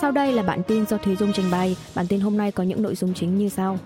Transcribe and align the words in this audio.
Sau 0.00 0.10
đây 0.10 0.32
là 0.32 0.42
bản 0.42 0.62
tin 0.62 0.86
do 0.86 0.96
Thúy 0.96 1.16
Dung 1.16 1.32
trình 1.32 1.50
bày. 1.50 1.76
Bản 1.94 2.06
tin 2.06 2.20
hôm 2.20 2.36
nay 2.36 2.52
có 2.52 2.62
những 2.62 2.82
nội 2.82 2.94
dung 2.94 3.14
chính 3.14 3.38
như 3.38 3.48
sau. 3.48 3.78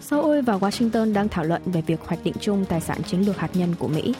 Seoul 0.00 0.40
và 0.40 0.56
Washington 0.56 1.12
đang 1.12 1.28
thảo 1.28 1.44
luận 1.44 1.62
về 1.66 1.82
việc 1.86 2.00
hoạch 2.00 2.24
định 2.24 2.34
chung 2.40 2.64
tài 2.64 2.80
sản 2.80 3.02
chiến 3.02 3.20
lược 3.20 3.38
hạt 3.38 3.50
nhân 3.54 3.74
của 3.78 3.88
Mỹ. 3.88 4.14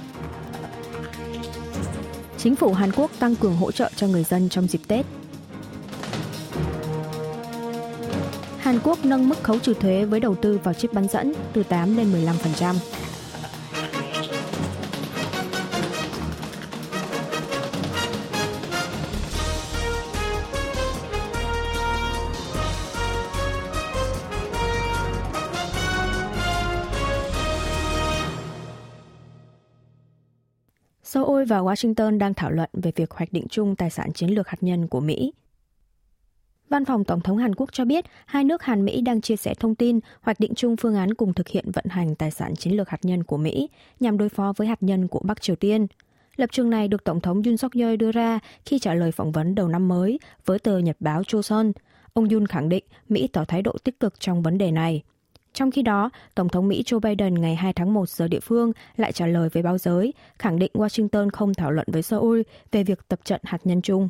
Chính 2.39 2.57
phủ 2.57 2.73
Hàn 2.73 2.93
Quốc 2.97 3.11
tăng 3.19 3.37
cường 3.37 3.57
hỗ 3.57 3.73
trợ 3.73 3.91
cho 3.97 4.07
người 4.07 4.25
dân 4.25 4.49
trong 4.49 4.67
dịp 4.67 4.81
Tết. 4.89 5.07
Hàn 8.59 8.79
Quốc 8.85 9.05
nâng 9.05 9.29
mức 9.29 9.43
khấu 9.43 9.59
trừ 9.59 9.75
thuế 9.75 10.05
với 10.05 10.21
đầu 10.21 10.35
tư 10.35 10.59
vào 10.65 10.75
chip 10.75 10.93
bán 10.93 11.09
dẫn 11.09 11.33
từ 11.53 11.63
8 11.63 11.97
lên 11.97 12.13
15%. 12.13 12.75
Seoul 31.27 31.45
và 31.45 31.59
Washington 31.59 32.19
đang 32.19 32.35
thảo 32.35 32.51
luận 32.51 32.71
về 32.73 32.93
việc 32.97 33.11
hoạch 33.11 33.33
định 33.33 33.47
chung 33.51 33.77
tài 33.77 33.91
sản 33.91 34.13
chiến 34.13 34.31
lược 34.31 34.49
hạt 34.49 34.59
nhân 34.61 34.87
của 34.87 35.01
Mỹ. 35.01 35.33
Văn 36.69 36.85
phòng 36.85 37.05
Tổng 37.05 37.21
thống 37.21 37.39
Hàn 37.39 37.55
Quốc 37.55 37.73
cho 37.73 37.85
biết 37.85 38.05
hai 38.27 38.45
nước 38.45 38.63
Hàn 38.63 38.85
Mỹ 38.85 39.01
đang 39.01 39.21
chia 39.21 39.37
sẻ 39.37 39.55
thông 39.55 39.75
tin 39.75 40.01
hoạch 40.21 40.41
định 40.41 40.55
chung 40.55 40.77
phương 40.77 40.95
án 40.95 41.15
cùng 41.15 41.35
thực 41.35 41.49
hiện 41.49 41.71
vận 41.71 41.85
hành 41.89 42.15
tài 42.15 42.31
sản 42.31 42.57
chiến 42.57 42.77
lược 42.77 42.89
hạt 42.89 42.99
nhân 43.03 43.25
của 43.25 43.37
Mỹ 43.37 43.69
nhằm 44.01 44.19
đối 44.19 44.29
phó 44.29 44.53
với 44.57 44.67
hạt 44.67 44.83
nhân 44.83 45.09
của 45.09 45.21
Bắc 45.25 45.43
Triều 45.43 45.57
Tiên. 45.57 45.87
Lập 46.37 46.51
trường 46.53 46.71
này 46.71 46.89
được 46.89 47.05
Tổng 47.05 47.21
thống 47.21 47.43
Yoon 47.43 47.57
suk 47.57 47.73
yeol 47.75 47.97
đưa 47.97 48.13
ra 48.13 48.39
khi 48.65 48.79
trả 48.79 48.95
lời 48.95 49.13
phỏng 49.13 49.33
vấn 49.33 49.55
đầu 49.55 49.69
năm 49.69 49.89
mới 49.89 50.19
với 50.45 50.59
tờ 50.59 50.79
Nhật 50.79 50.97
báo 51.01 51.25
Chosun. 51.25 51.73
Ông 52.13 52.29
Yoon 52.29 52.47
khẳng 52.47 52.69
định 52.69 52.85
Mỹ 53.09 53.29
tỏ 53.33 53.45
thái 53.45 53.63
độ 53.63 53.73
tích 53.85 54.01
cực 54.01 54.21
trong 54.21 54.43
vấn 54.43 54.59
đề 54.59 54.71
này. 54.71 55.03
Trong 55.57 55.71
khi 55.71 55.83
đó, 55.83 56.11
Tổng 56.35 56.49
thống 56.49 56.69
Mỹ 56.69 56.83
Joe 56.87 57.01
Biden 57.01 57.35
ngày 57.35 57.55
2 57.55 57.73
tháng 57.73 57.95
1 57.95 58.09
giờ 58.09 58.29
địa 58.29 58.41
phương 58.41 58.73
lại 58.97 59.13
trả 59.13 59.27
lời 59.27 59.49
với 59.49 59.63
báo 59.63 59.79
giới, 59.79 60.15
khẳng 60.39 60.59
định 60.59 60.71
Washington 60.75 61.29
không 61.33 61.55
thảo 61.55 61.71
luận 61.71 61.87
với 61.93 62.03
Seoul 62.03 62.41
về 62.73 62.85
việc 62.85 63.09
tập 63.09 63.21
trận 63.25 63.41
hạt 63.45 63.59
nhân 63.65 63.83
chung. 63.83 64.09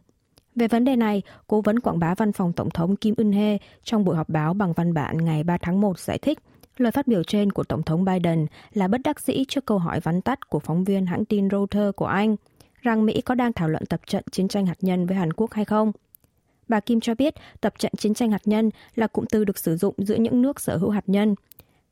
Về 0.54 0.68
vấn 0.68 0.84
đề 0.84 0.96
này, 0.96 1.22
cố 1.46 1.60
vấn 1.60 1.80
quảng 1.80 1.98
bá 1.98 2.14
văn 2.14 2.32
phòng 2.32 2.52
Tổng 2.52 2.70
thống 2.70 2.96
Kim 2.96 3.14
Eun-hye 3.14 3.58
trong 3.84 4.04
buổi 4.04 4.16
họp 4.16 4.28
báo 4.28 4.54
bằng 4.54 4.72
văn 4.72 4.94
bản 4.94 5.24
ngày 5.24 5.44
3 5.44 5.58
tháng 5.58 5.80
1 5.80 5.98
giải 5.98 6.18
thích 6.18 6.38
lời 6.76 6.92
phát 6.92 7.06
biểu 7.06 7.22
trên 7.22 7.52
của 7.52 7.64
Tổng 7.64 7.82
thống 7.82 8.04
Biden 8.04 8.46
là 8.72 8.88
bất 8.88 9.00
đắc 9.04 9.20
dĩ 9.20 9.44
trước 9.48 9.66
câu 9.66 9.78
hỏi 9.78 10.00
vắn 10.00 10.20
tắt 10.20 10.48
của 10.48 10.58
phóng 10.58 10.84
viên 10.84 11.06
hãng 11.06 11.24
tin 11.24 11.50
Reuters 11.50 11.96
của 11.96 12.06
Anh 12.06 12.36
rằng 12.82 13.06
Mỹ 13.06 13.20
có 13.20 13.34
đang 13.34 13.52
thảo 13.52 13.68
luận 13.68 13.86
tập 13.86 14.00
trận 14.06 14.24
chiến 14.30 14.48
tranh 14.48 14.66
hạt 14.66 14.78
nhân 14.80 15.06
với 15.06 15.16
Hàn 15.16 15.32
Quốc 15.32 15.52
hay 15.52 15.64
không. 15.64 15.92
Bà 16.68 16.80
Kim 16.80 17.00
cho 17.00 17.14
biết 17.14 17.34
tập 17.60 17.74
trận 17.78 17.92
chiến 17.98 18.14
tranh 18.14 18.30
hạt 18.30 18.42
nhân 18.44 18.70
là 18.94 19.06
cụm 19.06 19.24
từ 19.30 19.44
được 19.44 19.58
sử 19.58 19.76
dụng 19.76 19.94
giữa 19.98 20.16
những 20.16 20.42
nước 20.42 20.60
sở 20.60 20.76
hữu 20.76 20.90
hạt 20.90 21.04
nhân. 21.06 21.34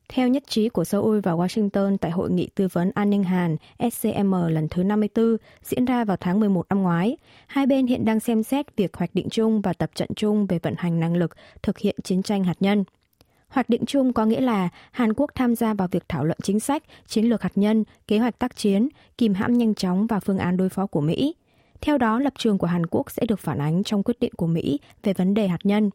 Theo 0.09 0.27
nhất 0.27 0.43
trí 0.47 0.69
của 0.69 0.83
Seoul 0.83 1.19
và 1.19 1.31
Washington 1.31 1.97
tại 1.97 2.11
Hội 2.11 2.31
nghị 2.31 2.49
Tư 2.55 2.67
vấn 2.71 2.91
An 2.95 3.09
ninh 3.09 3.23
Hàn 3.23 3.55
SCM 3.91 4.31
lần 4.31 4.67
thứ 4.67 4.83
54 4.83 5.37
diễn 5.63 5.85
ra 5.85 6.05
vào 6.05 6.17
tháng 6.17 6.39
11 6.39 6.65
năm 6.69 6.81
ngoái, 6.81 7.17
hai 7.47 7.65
bên 7.65 7.87
hiện 7.87 8.05
đang 8.05 8.19
xem 8.19 8.43
xét 8.43 8.75
việc 8.75 8.97
hoạch 8.97 9.15
định 9.15 9.29
chung 9.29 9.61
và 9.61 9.73
tập 9.73 9.91
trận 9.95 10.09
chung 10.15 10.45
về 10.45 10.59
vận 10.59 10.73
hành 10.77 10.99
năng 10.99 11.15
lực 11.15 11.35
thực 11.63 11.77
hiện 11.77 11.95
chiến 12.03 12.23
tranh 12.23 12.43
hạt 12.43 12.57
nhân. 12.59 12.83
Hoạch 13.47 13.69
định 13.69 13.85
chung 13.85 14.13
có 14.13 14.25
nghĩa 14.25 14.41
là 14.41 14.69
Hàn 14.91 15.13
Quốc 15.13 15.31
tham 15.35 15.55
gia 15.55 15.73
vào 15.73 15.87
việc 15.87 16.03
thảo 16.09 16.25
luận 16.25 16.37
chính 16.43 16.59
sách, 16.59 16.83
chiến 17.07 17.25
lược 17.25 17.41
hạt 17.41 17.51
nhân, 17.55 17.83
kế 18.07 18.19
hoạch 18.19 18.39
tác 18.39 18.55
chiến, 18.55 18.89
kìm 19.17 19.33
hãm 19.33 19.53
nhanh 19.53 19.75
chóng 19.75 20.07
và 20.07 20.19
phương 20.19 20.37
án 20.37 20.57
đối 20.57 20.69
phó 20.69 20.85
của 20.85 21.01
Mỹ. 21.01 21.35
Theo 21.81 21.97
đó, 21.97 22.19
lập 22.19 22.33
trường 22.37 22.57
của 22.57 22.67
Hàn 22.67 22.85
Quốc 22.85 23.11
sẽ 23.11 23.25
được 23.25 23.39
phản 23.39 23.61
ánh 23.61 23.83
trong 23.83 24.03
quyết 24.03 24.19
định 24.19 24.33
của 24.37 24.47
Mỹ 24.47 24.79
về 25.03 25.13
vấn 25.13 25.33
đề 25.33 25.47
hạt 25.47 25.59
nhân. 25.63 25.89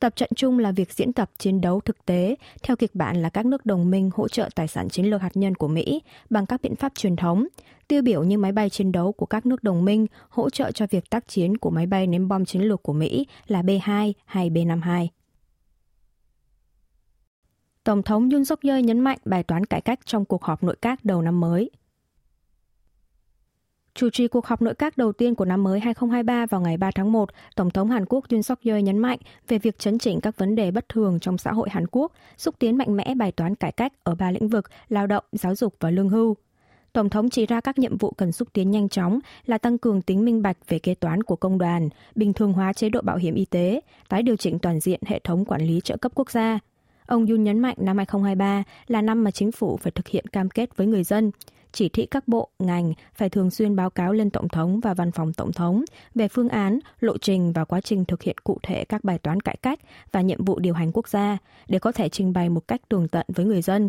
Tập 0.00 0.16
trận 0.16 0.30
chung 0.36 0.58
là 0.58 0.72
việc 0.72 0.92
diễn 0.92 1.12
tập 1.12 1.30
chiến 1.38 1.60
đấu 1.60 1.80
thực 1.80 2.04
tế 2.04 2.36
theo 2.62 2.76
kịch 2.76 2.94
bản 2.94 3.22
là 3.22 3.28
các 3.30 3.46
nước 3.46 3.66
đồng 3.66 3.90
minh 3.90 4.10
hỗ 4.14 4.28
trợ 4.28 4.48
tài 4.54 4.68
sản 4.68 4.88
chiến 4.88 5.06
lược 5.06 5.22
hạt 5.22 5.36
nhân 5.36 5.54
của 5.54 5.68
Mỹ 5.68 6.02
bằng 6.30 6.46
các 6.46 6.62
biện 6.62 6.76
pháp 6.76 6.92
truyền 6.94 7.16
thống, 7.16 7.46
tiêu 7.88 8.02
biểu 8.02 8.24
như 8.24 8.38
máy 8.38 8.52
bay 8.52 8.70
chiến 8.70 8.92
đấu 8.92 9.12
của 9.12 9.26
các 9.26 9.46
nước 9.46 9.62
đồng 9.62 9.84
minh 9.84 10.06
hỗ 10.28 10.50
trợ 10.50 10.70
cho 10.70 10.86
việc 10.90 11.10
tác 11.10 11.28
chiến 11.28 11.56
của 11.56 11.70
máy 11.70 11.86
bay 11.86 12.06
ném 12.06 12.28
bom 12.28 12.44
chiến 12.44 12.62
lược 12.62 12.82
của 12.82 12.92
Mỹ 12.92 13.26
là 13.46 13.62
B-2 13.62 14.12
hay 14.24 14.50
B-52. 14.50 15.06
Tổng 17.84 18.02
thống 18.02 18.30
Yoon 18.30 18.44
suk 18.44 18.60
yeol 18.62 18.80
nhấn 18.80 19.00
mạnh 19.00 19.18
bài 19.24 19.42
toán 19.42 19.66
cải 19.66 19.80
cách 19.80 20.00
trong 20.04 20.24
cuộc 20.24 20.44
họp 20.44 20.62
nội 20.62 20.76
các 20.82 21.04
đầu 21.04 21.22
năm 21.22 21.40
mới. 21.40 21.70
Chủ 24.00 24.10
trì 24.10 24.28
cuộc 24.28 24.46
họp 24.46 24.62
nội 24.62 24.74
các 24.74 24.98
đầu 24.98 25.12
tiên 25.12 25.34
của 25.34 25.44
năm 25.44 25.62
mới 25.62 25.80
2023 25.80 26.46
vào 26.46 26.60
ngày 26.60 26.76
3 26.76 26.90
tháng 26.94 27.12
1, 27.12 27.30
Tổng 27.56 27.70
thống 27.70 27.90
Hàn 27.90 28.04
Quốc 28.08 28.24
Yoon 28.30 28.42
suk 28.42 28.58
yeol 28.64 28.80
nhấn 28.80 28.98
mạnh 28.98 29.18
về 29.48 29.58
việc 29.58 29.78
chấn 29.78 29.98
chỉnh 29.98 30.20
các 30.20 30.36
vấn 30.36 30.54
đề 30.54 30.70
bất 30.70 30.88
thường 30.88 31.18
trong 31.20 31.38
xã 31.38 31.52
hội 31.52 31.68
Hàn 31.70 31.86
Quốc, 31.90 32.12
xúc 32.36 32.54
tiến 32.58 32.78
mạnh 32.78 32.96
mẽ 32.96 33.14
bài 33.14 33.32
toán 33.32 33.54
cải 33.54 33.72
cách 33.72 33.92
ở 34.02 34.14
ba 34.14 34.30
lĩnh 34.30 34.48
vực 34.48 34.64
lao 34.88 35.06
động, 35.06 35.24
giáo 35.32 35.54
dục 35.54 35.74
và 35.80 35.90
lương 35.90 36.08
hưu. 36.08 36.36
Tổng 36.92 37.10
thống 37.10 37.30
chỉ 37.30 37.46
ra 37.46 37.60
các 37.60 37.78
nhiệm 37.78 37.98
vụ 37.98 38.10
cần 38.10 38.32
xúc 38.32 38.48
tiến 38.52 38.70
nhanh 38.70 38.88
chóng 38.88 39.18
là 39.46 39.58
tăng 39.58 39.78
cường 39.78 40.02
tính 40.02 40.24
minh 40.24 40.42
bạch 40.42 40.56
về 40.68 40.78
kế 40.78 40.94
toán 40.94 41.22
của 41.22 41.36
công 41.36 41.58
đoàn, 41.58 41.88
bình 42.14 42.32
thường 42.32 42.52
hóa 42.52 42.72
chế 42.72 42.88
độ 42.88 43.00
bảo 43.00 43.16
hiểm 43.16 43.34
y 43.34 43.44
tế, 43.44 43.80
tái 44.08 44.22
điều 44.22 44.36
chỉnh 44.36 44.58
toàn 44.58 44.80
diện 44.80 45.00
hệ 45.06 45.18
thống 45.24 45.44
quản 45.44 45.62
lý 45.62 45.80
trợ 45.84 45.96
cấp 45.96 46.12
quốc 46.14 46.30
gia. 46.30 46.58
Ông 47.06 47.26
Yoon 47.26 47.44
nhấn 47.44 47.58
mạnh 47.58 47.76
năm 47.78 47.96
2023 47.96 48.62
là 48.86 49.02
năm 49.02 49.24
mà 49.24 49.30
chính 49.30 49.52
phủ 49.52 49.76
phải 49.76 49.92
thực 49.92 50.08
hiện 50.08 50.26
cam 50.26 50.50
kết 50.50 50.76
với 50.76 50.86
người 50.86 51.04
dân, 51.04 51.30
chỉ 51.72 51.88
thị 51.88 52.06
các 52.06 52.28
bộ, 52.28 52.48
ngành 52.58 52.92
phải 53.14 53.28
thường 53.28 53.50
xuyên 53.50 53.76
báo 53.76 53.90
cáo 53.90 54.12
lên 54.12 54.30
Tổng 54.30 54.48
thống 54.48 54.80
và 54.80 54.94
Văn 54.94 55.12
phòng 55.12 55.32
Tổng 55.32 55.52
thống 55.52 55.84
về 56.14 56.28
phương 56.28 56.48
án, 56.48 56.78
lộ 57.00 57.18
trình 57.18 57.52
và 57.52 57.64
quá 57.64 57.80
trình 57.80 58.04
thực 58.04 58.22
hiện 58.22 58.36
cụ 58.44 58.58
thể 58.62 58.84
các 58.84 59.04
bài 59.04 59.18
toán 59.18 59.40
cải 59.40 59.56
cách 59.62 59.80
và 60.12 60.20
nhiệm 60.20 60.44
vụ 60.44 60.58
điều 60.58 60.74
hành 60.74 60.90
quốc 60.92 61.08
gia 61.08 61.38
để 61.68 61.78
có 61.78 61.92
thể 61.92 62.08
trình 62.08 62.32
bày 62.32 62.48
một 62.48 62.68
cách 62.68 62.80
tường 62.88 63.08
tận 63.08 63.26
với 63.28 63.46
người 63.46 63.62
dân. 63.62 63.88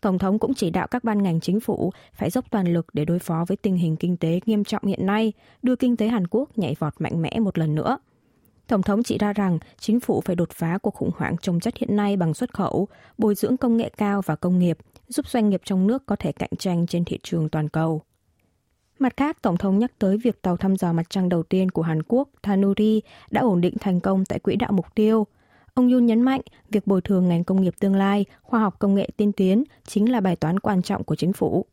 Tổng 0.00 0.18
thống 0.18 0.38
cũng 0.38 0.54
chỉ 0.54 0.70
đạo 0.70 0.86
các 0.86 1.04
ban 1.04 1.22
ngành 1.22 1.40
chính 1.40 1.60
phủ 1.60 1.92
phải 2.14 2.30
dốc 2.30 2.44
toàn 2.50 2.72
lực 2.72 2.86
để 2.92 3.04
đối 3.04 3.18
phó 3.18 3.44
với 3.48 3.56
tình 3.56 3.76
hình 3.76 3.96
kinh 3.96 4.16
tế 4.16 4.40
nghiêm 4.46 4.64
trọng 4.64 4.82
hiện 4.86 5.06
nay, 5.06 5.32
đưa 5.62 5.76
kinh 5.76 5.96
tế 5.96 6.08
Hàn 6.08 6.26
Quốc 6.26 6.58
nhảy 6.58 6.76
vọt 6.78 6.94
mạnh 6.98 7.22
mẽ 7.22 7.38
một 7.40 7.58
lần 7.58 7.74
nữa. 7.74 7.98
Tổng 8.66 8.82
thống 8.82 9.02
chỉ 9.02 9.18
ra 9.18 9.32
rằng 9.32 9.58
chính 9.78 10.00
phủ 10.00 10.20
phải 10.20 10.36
đột 10.36 10.50
phá 10.50 10.78
cuộc 10.82 10.94
khủng 10.94 11.10
hoảng 11.16 11.36
trồng 11.42 11.60
chất 11.60 11.76
hiện 11.76 11.96
nay 11.96 12.16
bằng 12.16 12.34
xuất 12.34 12.54
khẩu, 12.54 12.88
bồi 13.18 13.34
dưỡng 13.34 13.56
công 13.56 13.76
nghệ 13.76 13.90
cao 13.96 14.22
và 14.26 14.36
công 14.36 14.58
nghiệp, 14.58 14.78
giúp 15.10 15.28
doanh 15.28 15.48
nghiệp 15.50 15.60
trong 15.64 15.86
nước 15.86 16.06
có 16.06 16.16
thể 16.16 16.32
cạnh 16.32 16.50
tranh 16.58 16.86
trên 16.86 17.04
thị 17.04 17.18
trường 17.22 17.48
toàn 17.48 17.68
cầu. 17.68 18.02
Mặt 18.98 19.16
khác, 19.16 19.42
Tổng 19.42 19.56
thống 19.56 19.78
nhắc 19.78 19.92
tới 19.98 20.18
việc 20.18 20.42
tàu 20.42 20.56
thăm 20.56 20.76
dò 20.76 20.92
mặt 20.92 21.10
trăng 21.10 21.28
đầu 21.28 21.42
tiên 21.42 21.70
của 21.70 21.82
Hàn 21.82 22.02
Quốc, 22.02 22.28
Thanuri, 22.42 23.02
đã 23.30 23.40
ổn 23.40 23.60
định 23.60 23.74
thành 23.80 24.00
công 24.00 24.24
tại 24.24 24.38
quỹ 24.38 24.56
đạo 24.56 24.72
mục 24.72 24.86
tiêu. 24.94 25.26
Ông 25.74 25.92
Yun 25.92 26.06
nhấn 26.06 26.22
mạnh 26.22 26.40
việc 26.68 26.86
bồi 26.86 27.00
thường 27.00 27.28
ngành 27.28 27.44
công 27.44 27.62
nghiệp 27.62 27.74
tương 27.80 27.94
lai, 27.94 28.24
khoa 28.42 28.60
học 28.60 28.76
công 28.78 28.94
nghệ 28.94 29.08
tiên 29.16 29.32
tiến 29.32 29.64
chính 29.86 30.12
là 30.12 30.20
bài 30.20 30.36
toán 30.36 30.60
quan 30.60 30.82
trọng 30.82 31.04
của 31.04 31.16
chính 31.16 31.32
phủ. 31.32 31.66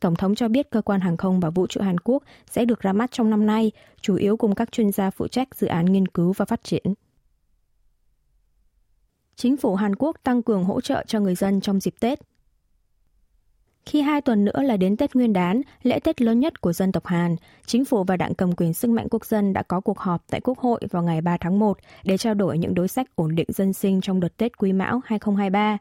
Tổng 0.00 0.16
thống 0.16 0.34
cho 0.34 0.48
biết 0.48 0.70
cơ 0.70 0.82
quan 0.82 1.00
hàng 1.00 1.16
không 1.16 1.40
và 1.40 1.50
vũ 1.50 1.66
trụ 1.66 1.80
Hàn 1.80 2.00
Quốc 2.00 2.22
sẽ 2.50 2.64
được 2.64 2.80
ra 2.80 2.92
mắt 2.92 3.10
trong 3.10 3.30
năm 3.30 3.46
nay, 3.46 3.72
chủ 4.00 4.16
yếu 4.16 4.36
cùng 4.36 4.54
các 4.54 4.72
chuyên 4.72 4.92
gia 4.92 5.10
phụ 5.10 5.28
trách 5.28 5.48
dự 5.54 5.66
án 5.66 5.86
nghiên 5.86 6.08
cứu 6.08 6.32
và 6.32 6.44
phát 6.44 6.64
triển. 6.64 6.94
Chính 9.36 9.56
phủ 9.56 9.74
Hàn 9.74 9.96
Quốc 9.96 10.16
tăng 10.22 10.42
cường 10.42 10.64
hỗ 10.64 10.80
trợ 10.80 11.04
cho 11.06 11.20
người 11.20 11.34
dân 11.34 11.60
trong 11.60 11.80
dịp 11.80 11.94
Tết. 12.00 12.20
Khi 13.86 14.00
hai 14.00 14.20
tuần 14.20 14.44
nữa 14.44 14.62
là 14.62 14.76
đến 14.76 14.96
Tết 14.96 15.14
Nguyên 15.14 15.32
đán, 15.32 15.60
lễ 15.82 16.00
Tết 16.00 16.22
lớn 16.22 16.40
nhất 16.40 16.60
của 16.60 16.72
dân 16.72 16.92
tộc 16.92 17.06
Hàn, 17.06 17.36
chính 17.66 17.84
phủ 17.84 18.04
và 18.04 18.16
đảng 18.16 18.34
cầm 18.34 18.52
quyền 18.52 18.74
sức 18.74 18.90
mạnh 18.90 19.06
quốc 19.10 19.26
dân 19.26 19.52
đã 19.52 19.62
có 19.62 19.80
cuộc 19.80 19.98
họp 19.98 20.24
tại 20.30 20.40
Quốc 20.40 20.58
hội 20.58 20.80
vào 20.90 21.02
ngày 21.02 21.20
3 21.20 21.36
tháng 21.36 21.58
1 21.58 21.78
để 22.04 22.18
trao 22.18 22.34
đổi 22.34 22.58
những 22.58 22.74
đối 22.74 22.88
sách 22.88 23.16
ổn 23.16 23.34
định 23.34 23.46
dân 23.48 23.72
sinh 23.72 24.00
trong 24.00 24.20
đợt 24.20 24.36
Tết 24.36 24.58
Quý 24.58 24.72
Mão 24.72 25.00
2023. 25.04 25.78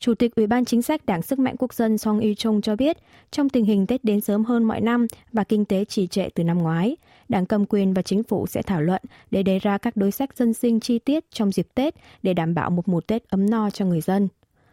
Chủ 0.00 0.14
tịch 0.14 0.34
Ủy 0.36 0.46
ban 0.46 0.64
Chính 0.64 0.82
sách 0.82 1.06
Đảng 1.06 1.22
Sức 1.22 1.38
mạnh 1.38 1.56
Quốc 1.58 1.74
dân 1.74 1.98
Song 1.98 2.20
Y 2.20 2.34
Chung 2.34 2.60
cho 2.60 2.76
biết, 2.76 2.96
trong 3.30 3.48
tình 3.48 3.64
hình 3.64 3.86
Tết 3.86 4.04
đến 4.04 4.20
sớm 4.20 4.44
hơn 4.44 4.64
mọi 4.64 4.80
năm 4.80 5.06
và 5.32 5.44
kinh 5.44 5.64
tế 5.64 5.84
trì 5.84 6.06
trệ 6.06 6.28
từ 6.34 6.44
năm 6.44 6.58
ngoái, 6.58 6.96
Đảng 7.28 7.46
cầm 7.46 7.66
quyền 7.66 7.94
và 7.94 8.02
chính 8.02 8.22
phủ 8.22 8.46
sẽ 8.46 8.62
thảo 8.62 8.82
luận 8.82 9.02
để 9.30 9.42
đề 9.42 9.58
ra 9.58 9.78
các 9.78 9.96
đối 9.96 10.10
sách 10.10 10.36
dân 10.36 10.54
sinh 10.54 10.80
chi 10.80 10.98
tiết 10.98 11.24
trong 11.30 11.52
dịp 11.52 11.66
Tết 11.74 11.94
để 12.22 12.34
đảm 12.34 12.54
bảo 12.54 12.70
một 12.70 12.88
mùa 12.88 13.00
Tết 13.00 13.28
ấm 13.28 13.50
no 13.50 13.70
cho 13.70 13.84
người 13.84 14.00
dân. 14.00 14.28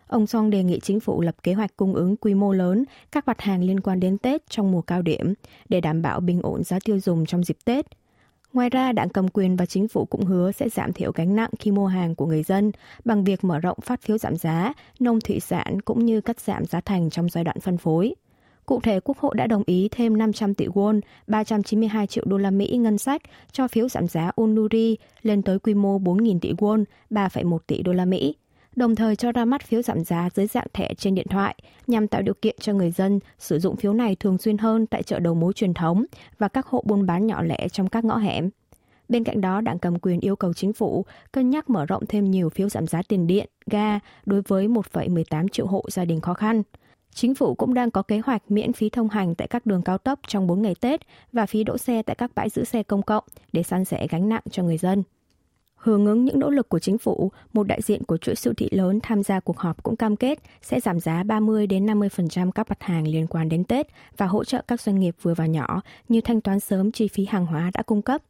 Ông 0.09 0.27
Song 0.27 0.49
đề 0.49 0.63
nghị 0.63 0.79
chính 0.79 0.99
phủ 0.99 1.21
lập 1.21 1.35
kế 1.43 1.53
hoạch 1.53 1.77
cung 1.77 1.93
ứng 1.93 2.15
quy 2.15 2.33
mô 2.33 2.53
lớn 2.53 2.83
các 3.11 3.27
mặt 3.27 3.41
hàng 3.41 3.63
liên 3.63 3.79
quan 3.79 3.99
đến 3.99 4.17
Tết 4.17 4.49
trong 4.49 4.71
mùa 4.71 4.81
cao 4.81 5.01
điểm 5.01 5.33
để 5.69 5.81
đảm 5.81 6.01
bảo 6.01 6.19
bình 6.19 6.39
ổn 6.43 6.63
giá 6.63 6.79
tiêu 6.85 6.99
dùng 6.99 7.25
trong 7.25 7.43
dịp 7.43 7.57
Tết. 7.65 7.85
Ngoài 8.53 8.69
ra, 8.69 8.91
đảng 8.91 9.09
cầm 9.09 9.27
quyền 9.27 9.55
và 9.55 9.65
chính 9.65 9.87
phủ 9.87 10.05
cũng 10.05 10.25
hứa 10.25 10.51
sẽ 10.51 10.69
giảm 10.69 10.93
thiểu 10.93 11.11
gánh 11.11 11.35
nặng 11.35 11.49
khi 11.59 11.71
mua 11.71 11.87
hàng 11.87 12.15
của 12.15 12.25
người 12.25 12.43
dân 12.43 12.71
bằng 13.05 13.23
việc 13.23 13.43
mở 13.43 13.59
rộng 13.59 13.77
phát 13.81 14.01
phiếu 14.01 14.17
giảm 14.17 14.35
giá, 14.35 14.73
nông 14.99 15.19
thủy 15.19 15.39
sản 15.39 15.81
cũng 15.81 16.05
như 16.05 16.21
cắt 16.21 16.39
giảm 16.39 16.65
giá 16.65 16.81
thành 16.81 17.09
trong 17.09 17.29
giai 17.29 17.43
đoạn 17.43 17.59
phân 17.59 17.77
phối. 17.77 18.15
Cụ 18.65 18.79
thể, 18.81 18.99
Quốc 18.99 19.17
hội 19.17 19.35
đã 19.37 19.47
đồng 19.47 19.63
ý 19.65 19.89
thêm 19.91 20.17
500 20.17 20.53
tỷ 20.53 20.67
won, 20.67 20.99
392 21.27 22.07
triệu 22.07 22.23
đô 22.27 22.37
la 22.37 22.51
Mỹ 22.51 22.77
ngân 22.77 22.97
sách 22.97 23.21
cho 23.51 23.67
phiếu 23.67 23.89
giảm 23.89 24.07
giá 24.07 24.31
Onuri 24.35 24.97
lên 25.21 25.41
tới 25.41 25.59
quy 25.59 25.73
mô 25.73 25.99
4.000 25.99 26.39
tỷ 26.39 26.53
won, 26.53 26.83
3,1 27.09 27.57
tỷ 27.67 27.81
đô 27.81 27.93
la 27.93 28.05
Mỹ 28.05 28.35
đồng 28.79 28.95
thời 28.95 29.15
cho 29.15 29.31
ra 29.31 29.45
mắt 29.45 29.63
phiếu 29.63 29.81
giảm 29.81 30.03
giá 30.03 30.29
dưới 30.35 30.47
dạng 30.47 30.67
thẻ 30.73 30.93
trên 30.97 31.15
điện 31.15 31.27
thoại 31.29 31.55
nhằm 31.87 32.07
tạo 32.07 32.21
điều 32.21 32.33
kiện 32.33 32.55
cho 32.59 32.73
người 32.73 32.91
dân 32.91 33.19
sử 33.39 33.59
dụng 33.59 33.75
phiếu 33.75 33.93
này 33.93 34.15
thường 34.15 34.37
xuyên 34.37 34.57
hơn 34.57 34.87
tại 34.87 35.03
chợ 35.03 35.19
đầu 35.19 35.35
mối 35.35 35.53
truyền 35.53 35.73
thống 35.73 36.05
và 36.37 36.47
các 36.47 36.67
hộ 36.67 36.83
buôn 36.85 37.05
bán 37.05 37.27
nhỏ 37.27 37.41
lẻ 37.41 37.67
trong 37.71 37.89
các 37.89 38.05
ngõ 38.05 38.17
hẻm. 38.17 38.49
Bên 39.09 39.23
cạnh 39.23 39.41
đó, 39.41 39.61
đảng 39.61 39.79
cầm 39.79 39.99
quyền 39.99 40.19
yêu 40.19 40.35
cầu 40.35 40.53
chính 40.53 40.73
phủ 40.73 41.05
cân 41.31 41.49
nhắc 41.49 41.69
mở 41.69 41.85
rộng 41.85 42.05
thêm 42.05 42.31
nhiều 42.31 42.49
phiếu 42.49 42.69
giảm 42.69 42.87
giá 42.87 43.01
tiền 43.07 43.27
điện, 43.27 43.49
ga 43.65 43.99
đối 44.25 44.41
với 44.47 44.67
1,18 44.67 45.47
triệu 45.47 45.67
hộ 45.67 45.85
gia 45.91 46.05
đình 46.05 46.21
khó 46.21 46.33
khăn. 46.33 46.63
Chính 47.13 47.35
phủ 47.35 47.55
cũng 47.55 47.73
đang 47.73 47.91
có 47.91 48.01
kế 48.01 48.19
hoạch 48.19 48.51
miễn 48.51 48.73
phí 48.73 48.89
thông 48.89 49.09
hành 49.09 49.35
tại 49.35 49.47
các 49.47 49.65
đường 49.65 49.81
cao 49.81 49.97
tốc 49.97 50.19
trong 50.27 50.47
4 50.47 50.61
ngày 50.61 50.75
Tết 50.81 51.01
và 51.33 51.45
phí 51.45 51.63
đỗ 51.63 51.77
xe 51.77 52.01
tại 52.01 52.15
các 52.15 52.31
bãi 52.35 52.49
giữ 52.49 52.63
xe 52.63 52.83
công 52.83 53.01
cộng 53.01 53.23
để 53.53 53.63
san 53.63 53.85
sẻ 53.85 54.07
gánh 54.09 54.29
nặng 54.29 54.43
cho 54.51 54.63
người 54.63 54.77
dân. 54.77 55.03
Hưởng 55.79 56.05
ứng 56.05 56.25
những 56.25 56.39
nỗ 56.39 56.49
lực 56.49 56.69
của 56.69 56.79
chính 56.79 56.97
phủ, 56.97 57.31
một 57.53 57.67
đại 57.67 57.81
diện 57.81 58.03
của 58.03 58.17
chuỗi 58.17 58.35
siêu 58.35 58.53
thị 58.57 58.67
lớn 58.71 58.99
tham 59.03 59.23
gia 59.23 59.39
cuộc 59.39 59.57
họp 59.57 59.83
cũng 59.83 59.95
cam 59.95 60.15
kết 60.15 60.39
sẽ 60.61 60.79
giảm 60.79 60.99
giá 60.99 61.23
30 61.23 61.67
đến 61.67 61.85
50% 61.85 62.51
các 62.51 62.69
mặt 62.69 62.83
hàng 62.83 63.07
liên 63.07 63.27
quan 63.27 63.49
đến 63.49 63.63
Tết 63.63 63.87
và 64.17 64.25
hỗ 64.25 64.43
trợ 64.43 64.61
các 64.67 64.81
doanh 64.81 64.99
nghiệp 64.99 65.15
vừa 65.21 65.33
và 65.33 65.45
nhỏ 65.45 65.81
như 66.09 66.21
thanh 66.21 66.41
toán 66.41 66.59
sớm 66.59 66.91
chi 66.91 67.07
phí 67.07 67.25
hàng 67.25 67.45
hóa 67.45 67.71
đã 67.73 67.83
cung 67.83 68.01
cấp. 68.01 68.21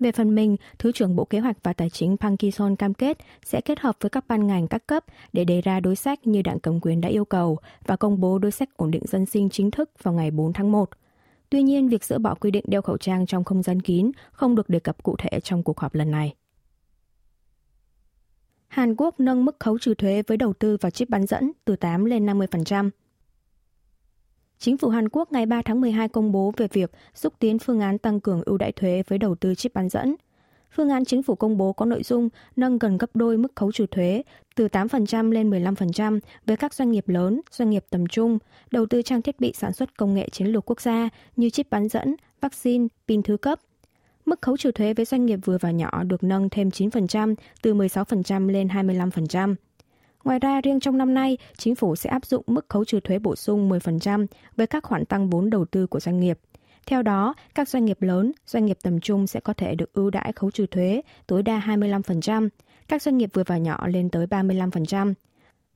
Về 0.00 0.12
phần 0.12 0.34
mình, 0.34 0.56
Thứ 0.78 0.92
trưởng 0.92 1.16
Bộ 1.16 1.24
Kế 1.24 1.38
hoạch 1.38 1.56
và 1.62 1.72
Tài 1.72 1.90
chính 1.90 2.16
Pang 2.16 2.36
Kison 2.36 2.76
cam 2.76 2.94
kết 2.94 3.18
sẽ 3.44 3.60
kết 3.60 3.80
hợp 3.80 3.96
với 4.00 4.10
các 4.10 4.24
ban 4.28 4.46
ngành 4.46 4.68
các 4.68 4.86
cấp 4.86 5.04
để 5.32 5.44
đề 5.44 5.60
ra 5.60 5.80
đối 5.80 5.96
sách 5.96 6.26
như 6.26 6.42
đảng 6.42 6.60
cầm 6.60 6.80
quyền 6.80 7.00
đã 7.00 7.08
yêu 7.08 7.24
cầu 7.24 7.58
và 7.86 7.96
công 7.96 8.20
bố 8.20 8.38
đối 8.38 8.52
sách 8.52 8.76
ổn 8.76 8.90
định 8.90 9.02
dân 9.06 9.26
sinh 9.26 9.50
chính 9.50 9.70
thức 9.70 9.90
vào 10.02 10.14
ngày 10.14 10.30
4 10.30 10.52
tháng 10.52 10.72
1. 10.72 10.90
Tuy 11.50 11.62
nhiên, 11.62 11.88
việc 11.88 12.04
dỡ 12.04 12.18
bỏ 12.18 12.34
quy 12.34 12.50
định 12.50 12.64
đeo 12.68 12.82
khẩu 12.82 12.96
trang 12.96 13.26
trong 13.26 13.44
không 13.44 13.62
gian 13.62 13.82
kín 13.82 14.10
không 14.32 14.54
được 14.54 14.68
đề 14.68 14.80
cập 14.80 15.02
cụ 15.02 15.16
thể 15.18 15.40
trong 15.40 15.62
cuộc 15.62 15.80
họp 15.80 15.94
lần 15.94 16.10
này. 16.10 16.34
Hàn 18.68 18.94
Quốc 18.96 19.20
nâng 19.20 19.44
mức 19.44 19.56
khấu 19.60 19.78
trừ 19.78 19.94
thuế 19.94 20.22
với 20.26 20.36
đầu 20.36 20.52
tư 20.52 20.76
vào 20.80 20.90
chip 20.90 21.08
bán 21.08 21.26
dẫn 21.26 21.52
từ 21.64 21.76
8 21.76 22.04
lên 22.04 22.26
50%. 22.26 22.90
Chính 24.58 24.78
phủ 24.78 24.88
Hàn 24.88 25.08
Quốc 25.08 25.32
ngày 25.32 25.46
3 25.46 25.62
tháng 25.62 25.80
12 25.80 26.08
công 26.08 26.32
bố 26.32 26.52
về 26.56 26.68
việc 26.72 26.90
xúc 27.14 27.34
tiến 27.38 27.58
phương 27.58 27.80
án 27.80 27.98
tăng 27.98 28.20
cường 28.20 28.42
ưu 28.46 28.58
đãi 28.58 28.72
thuế 28.72 29.02
với 29.08 29.18
đầu 29.18 29.34
tư 29.34 29.54
chip 29.54 29.74
bán 29.74 29.88
dẫn. 29.88 30.14
Phương 30.76 30.90
án 30.90 31.04
chính 31.04 31.22
phủ 31.22 31.34
công 31.34 31.56
bố 31.56 31.72
có 31.72 31.86
nội 31.86 32.02
dung 32.02 32.28
nâng 32.56 32.78
gần 32.78 32.98
gấp 32.98 33.16
đôi 33.16 33.38
mức 33.38 33.52
khấu 33.56 33.72
trừ 33.72 33.86
thuế 33.86 34.22
từ 34.56 34.66
8% 34.66 35.30
lên 35.30 35.50
15% 35.50 36.20
với 36.46 36.56
các 36.56 36.74
doanh 36.74 36.90
nghiệp 36.90 37.08
lớn, 37.08 37.40
doanh 37.50 37.70
nghiệp 37.70 37.84
tầm 37.90 38.06
trung, 38.06 38.38
đầu 38.70 38.86
tư 38.86 39.02
trang 39.02 39.22
thiết 39.22 39.40
bị 39.40 39.52
sản 39.54 39.72
xuất 39.72 39.96
công 39.96 40.14
nghệ 40.14 40.28
chiến 40.28 40.46
lược 40.46 40.70
quốc 40.70 40.80
gia 40.80 41.08
như 41.36 41.50
chip 41.50 41.70
bán 41.70 41.88
dẫn, 41.88 42.16
vaccine, 42.40 42.86
pin 43.08 43.22
thứ 43.22 43.36
cấp. 43.36 43.60
Mức 44.28 44.42
khấu 44.42 44.56
trừ 44.56 44.72
thuế 44.72 44.94
với 44.94 45.04
doanh 45.04 45.26
nghiệp 45.26 45.38
vừa 45.44 45.58
và 45.58 45.70
nhỏ 45.70 46.02
được 46.02 46.24
nâng 46.24 46.48
thêm 46.50 46.68
9% 46.68 47.34
từ 47.62 47.74
16% 47.74 48.48
lên 48.48 48.68
25%. 48.68 49.54
Ngoài 50.24 50.38
ra, 50.38 50.60
riêng 50.60 50.80
trong 50.80 50.98
năm 50.98 51.14
nay, 51.14 51.38
chính 51.56 51.74
phủ 51.74 51.96
sẽ 51.96 52.10
áp 52.10 52.26
dụng 52.26 52.42
mức 52.46 52.66
khấu 52.68 52.84
trừ 52.84 53.00
thuế 53.00 53.18
bổ 53.18 53.36
sung 53.36 53.70
10% 53.70 54.26
với 54.56 54.66
các 54.66 54.84
khoản 54.84 55.04
tăng 55.04 55.30
vốn 55.30 55.50
đầu 55.50 55.64
tư 55.64 55.86
của 55.86 56.00
doanh 56.00 56.20
nghiệp. 56.20 56.38
Theo 56.86 57.02
đó, 57.02 57.34
các 57.54 57.68
doanh 57.68 57.84
nghiệp 57.84 58.02
lớn, 58.02 58.32
doanh 58.46 58.66
nghiệp 58.66 58.78
tầm 58.82 59.00
trung 59.00 59.26
sẽ 59.26 59.40
có 59.40 59.52
thể 59.52 59.74
được 59.74 59.92
ưu 59.92 60.10
đãi 60.10 60.32
khấu 60.32 60.50
trừ 60.50 60.66
thuế 60.66 61.02
tối 61.26 61.42
đa 61.42 61.62
25%, 61.66 62.48
các 62.88 63.02
doanh 63.02 63.18
nghiệp 63.18 63.30
vừa 63.32 63.44
và 63.46 63.58
nhỏ 63.58 63.86
lên 63.86 64.10
tới 64.10 64.26
35%. 64.26 65.14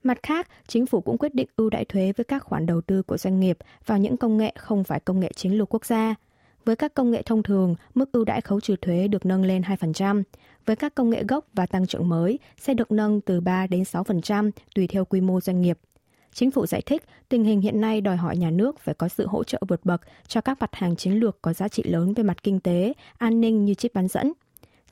Mặt 0.02 0.18
khác, 0.22 0.48
chính 0.66 0.86
phủ 0.86 1.00
cũng 1.00 1.18
quyết 1.18 1.34
định 1.34 1.48
ưu 1.56 1.70
đãi 1.70 1.84
thuế 1.84 2.12
với 2.16 2.24
các 2.24 2.42
khoản 2.42 2.66
đầu 2.66 2.80
tư 2.80 3.02
của 3.02 3.16
doanh 3.16 3.40
nghiệp 3.40 3.58
vào 3.86 3.98
những 3.98 4.16
công 4.16 4.36
nghệ 4.36 4.52
không 4.58 4.84
phải 4.84 5.00
công 5.00 5.20
nghệ 5.20 5.32
chiến 5.36 5.52
lược 5.52 5.74
quốc 5.74 5.84
gia. 5.84 6.14
Với 6.64 6.76
các 6.76 6.94
công 6.94 7.10
nghệ 7.10 7.22
thông 7.22 7.42
thường, 7.42 7.74
mức 7.94 8.12
ưu 8.12 8.24
đãi 8.24 8.40
khấu 8.40 8.60
trừ 8.60 8.76
thuế 8.76 9.08
được 9.08 9.26
nâng 9.26 9.44
lên 9.44 9.62
2%. 9.62 10.22
Với 10.66 10.76
các 10.76 10.94
công 10.94 11.10
nghệ 11.10 11.24
gốc 11.28 11.44
và 11.52 11.66
tăng 11.66 11.86
trưởng 11.86 12.08
mới 12.08 12.38
sẽ 12.58 12.74
được 12.74 12.92
nâng 12.92 13.20
từ 13.20 13.40
3 13.40 13.66
đến 13.66 13.82
6% 13.82 14.50
tùy 14.74 14.86
theo 14.86 15.04
quy 15.04 15.20
mô 15.20 15.40
doanh 15.40 15.60
nghiệp. 15.60 15.78
Chính 16.34 16.50
phủ 16.50 16.66
giải 16.66 16.82
thích 16.86 17.04
tình 17.28 17.44
hình 17.44 17.60
hiện 17.60 17.80
nay 17.80 18.00
đòi 18.00 18.16
hỏi 18.16 18.36
nhà 18.36 18.50
nước 18.50 18.80
phải 18.80 18.94
có 18.94 19.08
sự 19.08 19.26
hỗ 19.26 19.44
trợ 19.44 19.58
vượt 19.68 19.84
bậc 19.84 20.00
cho 20.26 20.40
các 20.40 20.60
mặt 20.60 20.70
hàng 20.72 20.96
chiến 20.96 21.12
lược 21.12 21.42
có 21.42 21.52
giá 21.52 21.68
trị 21.68 21.82
lớn 21.82 22.14
về 22.14 22.22
mặt 22.22 22.42
kinh 22.42 22.60
tế, 22.60 22.92
an 23.18 23.40
ninh 23.40 23.64
như 23.64 23.74
chip 23.74 23.94
bán 23.94 24.08
dẫn. 24.08 24.32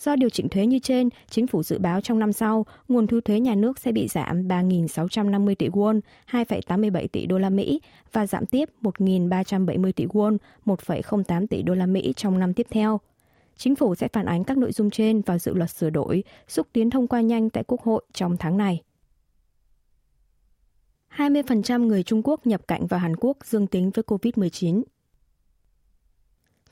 Do 0.01 0.17
điều 0.17 0.31
chỉnh 0.31 0.49
thuế 0.49 0.67
như 0.67 0.79
trên, 0.79 1.09
chính 1.31 1.47
phủ 1.47 1.63
dự 1.63 1.79
báo 1.79 2.01
trong 2.01 2.19
năm 2.19 2.33
sau, 2.33 2.67
nguồn 2.89 3.07
thu 3.07 3.21
thuế 3.21 3.41
nhà 3.41 3.55
nước 3.55 3.79
sẽ 3.79 3.93
bị 3.93 4.09
giảm 4.09 4.49
3.650 4.49 5.55
tỷ 5.55 5.69
won, 5.69 6.01
2,87 6.31 7.07
tỷ 7.13 7.27
đô 7.27 7.39
la 7.39 7.51
Mỹ 7.51 7.81
và 8.13 8.27
giảm 8.27 8.47
tiếp 8.47 8.69
1.370 8.83 9.93
tỷ 9.93 10.07
won, 10.07 10.37
1,08 10.67 11.47
tỷ 11.47 11.63
đô 11.63 11.75
la 11.75 11.87
Mỹ 11.87 12.13
trong 12.17 12.39
năm 12.39 12.55
tiếp 12.55 12.67
theo. 12.71 13.01
Chính 13.57 13.77
phủ 13.77 13.95
sẽ 13.95 14.09
phản 14.09 14.27
ánh 14.27 14.45
các 14.45 14.59
nội 14.59 14.73
dung 14.73 14.91
trên 14.91 15.21
vào 15.21 15.39
dự 15.39 15.55
luật 15.55 15.71
sửa 15.71 15.91
đổi, 15.91 16.25
xúc 16.49 16.67
tiến 16.73 16.91
thông 16.91 17.07
qua 17.07 17.21
nhanh 17.21 17.51
tại 17.51 17.65
Quốc 17.67 17.83
hội 17.83 18.05
trong 18.13 18.37
tháng 18.37 18.57
này. 18.57 18.83
20% 21.17 21.87
người 21.87 22.03
Trung 22.03 22.23
Quốc 22.25 22.47
nhập 22.47 22.69
cảnh 22.69 22.87
vào 22.87 23.01
Hàn 23.01 23.17
Quốc 23.17 23.37
dương 23.45 23.67
tính 23.67 23.91
với 23.91 24.03
COVID-19. 24.07 24.83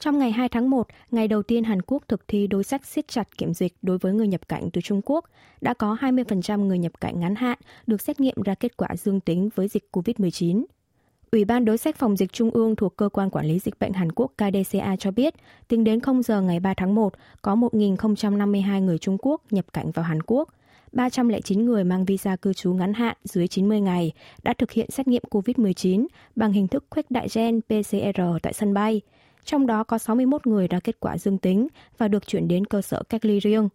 Trong 0.00 0.18
ngày 0.18 0.32
2 0.32 0.48
tháng 0.48 0.70
1, 0.70 0.86
ngày 1.10 1.28
đầu 1.28 1.42
tiên 1.42 1.64
Hàn 1.64 1.82
Quốc 1.82 2.02
thực 2.08 2.28
thi 2.28 2.46
đối 2.46 2.64
sách 2.64 2.86
siết 2.86 3.08
chặt 3.08 3.38
kiểm 3.38 3.54
dịch 3.54 3.74
đối 3.82 3.98
với 3.98 4.12
người 4.12 4.28
nhập 4.28 4.48
cảnh 4.48 4.70
từ 4.72 4.80
Trung 4.80 5.00
Quốc, 5.04 5.24
đã 5.60 5.74
có 5.74 5.96
20% 6.00 6.60
người 6.60 6.78
nhập 6.78 7.00
cảnh 7.00 7.20
ngắn 7.20 7.34
hạn 7.34 7.58
được 7.86 8.00
xét 8.00 8.20
nghiệm 8.20 8.42
ra 8.44 8.54
kết 8.54 8.76
quả 8.76 8.88
dương 8.96 9.20
tính 9.20 9.48
với 9.54 9.68
dịch 9.68 9.88
COVID-19. 9.92 10.64
Ủy 11.32 11.44
ban 11.44 11.64
đối 11.64 11.78
sách 11.78 11.96
phòng 11.96 12.16
dịch 12.16 12.32
trung 12.32 12.50
ương 12.50 12.76
thuộc 12.76 12.96
Cơ 12.96 13.08
quan 13.08 13.30
Quản 13.30 13.46
lý 13.46 13.58
Dịch 13.58 13.78
bệnh 13.78 13.92
Hàn 13.92 14.12
Quốc 14.12 14.32
KDCA 14.36 14.96
cho 14.96 15.10
biết, 15.10 15.34
tính 15.68 15.84
đến 15.84 16.00
0 16.00 16.22
giờ 16.22 16.40
ngày 16.40 16.60
3 16.60 16.74
tháng 16.74 16.94
1, 16.94 17.14
có 17.42 17.54
1.052 17.54 18.84
người 18.84 18.98
Trung 18.98 19.16
Quốc 19.20 19.42
nhập 19.50 19.64
cảnh 19.72 19.90
vào 19.90 20.04
Hàn 20.04 20.22
Quốc. 20.26 20.48
309 20.92 21.64
người 21.64 21.84
mang 21.84 22.04
visa 22.04 22.36
cư 22.36 22.52
trú 22.52 22.74
ngắn 22.74 22.94
hạn 22.94 23.16
dưới 23.24 23.48
90 23.48 23.80
ngày 23.80 24.12
đã 24.42 24.54
thực 24.58 24.70
hiện 24.70 24.90
xét 24.90 25.08
nghiệm 25.08 25.22
COVID-19 25.30 26.06
bằng 26.36 26.52
hình 26.52 26.68
thức 26.68 26.84
khuếch 26.90 27.10
đại 27.10 27.28
gen 27.34 27.60
PCR 27.60 28.20
tại 28.42 28.52
sân 28.52 28.74
bay. 28.74 29.00
Trong 29.44 29.67
đó 29.67 29.85
có 29.85 29.99
61 29.99 30.46
người 30.46 30.69
ra 30.69 30.81
kết 30.81 31.00
quả 31.00 31.19
dương 31.19 31.38
tính 31.38 31.69
và 31.99 32.08
được 32.08 32.26
chuyển 32.26 32.49
đến 32.49 32.64
cơ 32.64 32.82
sở 32.82 33.02
cách 33.08 33.25
ly 33.25 33.40
riêng. 33.40 33.69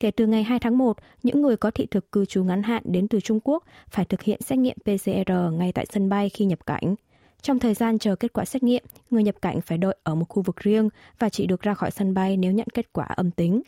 Kể 0.00 0.10
từ 0.10 0.26
ngày 0.26 0.42
2 0.42 0.58
tháng 0.58 0.78
1, 0.78 0.96
những 1.22 1.42
người 1.42 1.56
có 1.56 1.70
thị 1.70 1.86
thực 1.90 2.12
cư 2.12 2.24
trú 2.24 2.44
ngắn 2.44 2.62
hạn 2.62 2.82
đến 2.86 3.08
từ 3.08 3.20
Trung 3.20 3.40
Quốc 3.44 3.64
phải 3.90 4.04
thực 4.04 4.22
hiện 4.22 4.40
xét 4.42 4.58
nghiệm 4.58 4.76
PCR 4.78 5.32
ngay 5.52 5.72
tại 5.72 5.86
sân 5.92 6.08
bay 6.08 6.28
khi 6.28 6.44
nhập 6.44 6.66
cảnh. 6.66 6.94
Trong 7.42 7.58
thời 7.58 7.74
gian 7.74 7.98
chờ 7.98 8.16
kết 8.16 8.32
quả 8.32 8.44
xét 8.44 8.62
nghiệm, 8.62 8.84
người 9.10 9.22
nhập 9.22 9.34
cảnh 9.42 9.60
phải 9.60 9.78
đợi 9.78 9.96
ở 10.02 10.14
một 10.14 10.24
khu 10.28 10.42
vực 10.42 10.56
riêng 10.56 10.88
và 11.18 11.28
chỉ 11.28 11.46
được 11.46 11.62
ra 11.62 11.74
khỏi 11.74 11.90
sân 11.90 12.14
bay 12.14 12.36
nếu 12.36 12.52
nhận 12.52 12.68
kết 12.74 12.92
quả 12.92 13.04
âm 13.04 13.30
tính. 13.30 13.62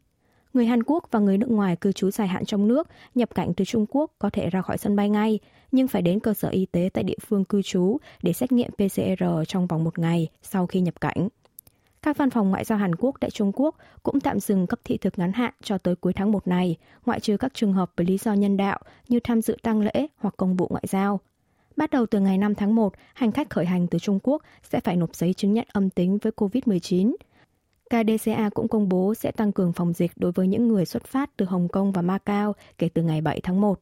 Người 0.55 0.67
Hàn 0.67 0.83
Quốc 0.83 1.05
và 1.11 1.21
người 1.21 1.39
nước 1.39 1.51
ngoài 1.51 1.77
cư 1.77 1.93
trú 1.93 2.11
dài 2.11 2.29
hạn 2.29 2.45
trong 2.45 2.69
nước 2.69 2.89
nhập 3.15 3.35
cảnh 3.35 3.55
từ 3.55 3.65
Trung 3.65 3.87
Quốc 3.89 4.11
có 4.19 4.31
thể 4.31 4.51
ra 4.51 4.63
khỏi 4.63 4.79
sân 4.79 4.97
bay 4.97 5.11
ngay, 5.11 5.39
nhưng 5.73 5.89
phải 5.89 6.03
đến 6.03 6.21
cơ 6.21 6.35
sở 6.35 6.49
y 6.49 6.67
tế 6.67 6.91
tại 6.93 7.05
địa 7.05 7.19
phương 7.27 7.45
cư 7.45 7.63
trú 7.63 7.97
để 8.23 8.33
xét 8.33 8.53
nghiệm 8.53 8.71
PCR 8.71 9.25
trong 9.49 9.67
vòng 9.67 9.85
một 9.85 9.99
ngày 9.99 10.29
sau 10.43 10.67
khi 10.67 10.81
nhập 10.81 11.01
cảnh. 11.01 11.29
Các 12.03 12.17
văn 12.17 12.31
phòng 12.31 12.51
ngoại 12.51 12.65
giao 12.65 12.79
Hàn 12.79 12.95
Quốc 12.95 13.17
tại 13.21 13.31
Trung 13.31 13.53
Quốc 13.55 13.77
cũng 14.03 14.21
tạm 14.21 14.41
dừng 14.41 14.67
cấp 14.67 14.81
thị 14.85 14.97
thực 14.99 15.19
ngắn 15.19 15.33
hạn 15.33 15.53
cho 15.63 15.79
tới 15.79 15.97
cuối 15.97 16.13
tháng 16.13 16.33
1 16.33 16.49
này, 16.49 16.77
ngoại 17.07 17.21
trừ 17.21 17.37
các 17.37 17.55
trường 17.55 17.73
hợp 17.73 17.93
với 17.97 18.07
lý 18.07 18.19
do 18.19 18.33
nhân 18.33 18.57
đạo 18.57 18.79
như 19.09 19.21
tham 19.21 19.43
dự 19.43 19.57
tang 19.63 19.81
lễ 19.81 20.07
hoặc 20.17 20.35
công 20.37 20.57
vụ 20.57 20.67
ngoại 20.71 20.85
giao. 20.89 21.21
Bắt 21.77 21.91
đầu 21.91 22.07
từ 22.07 22.21
ngày 22.21 22.39
5 22.39 22.55
tháng 22.55 22.75
1, 22.75 22.93
hành 23.15 23.33
khách 23.33 23.51
khởi 23.51 23.67
hành 23.67 23.87
từ 23.87 23.99
Trung 23.99 24.19
Quốc 24.23 24.43
sẽ 24.71 24.81
phải 24.81 24.97
nộp 24.97 25.15
giấy 25.15 25.35
chứng 25.35 25.53
nhận 25.53 25.67
âm 25.73 25.91
tính 25.91 26.19
với 26.19 26.33
COVID-19. 26.37 27.15
KDCA 27.91 28.51
cũng 28.55 28.69
công 28.69 28.89
bố 28.89 29.15
sẽ 29.15 29.31
tăng 29.31 29.53
cường 29.53 29.73
phòng 29.73 29.93
dịch 29.93 30.13
đối 30.17 30.33
với 30.33 30.49
những 30.49 30.69
người 30.69 30.85
xuất 30.85 31.05
phát 31.05 31.31
từ 31.37 31.45
Hồng 31.45 31.69
Kông 31.69 31.93
và 31.93 32.03
Macau 32.03 32.55
kể 32.79 32.89
từ 32.95 33.03
ngày 33.03 33.21
7 33.21 33.41
tháng 33.43 33.61
1. 33.61 33.81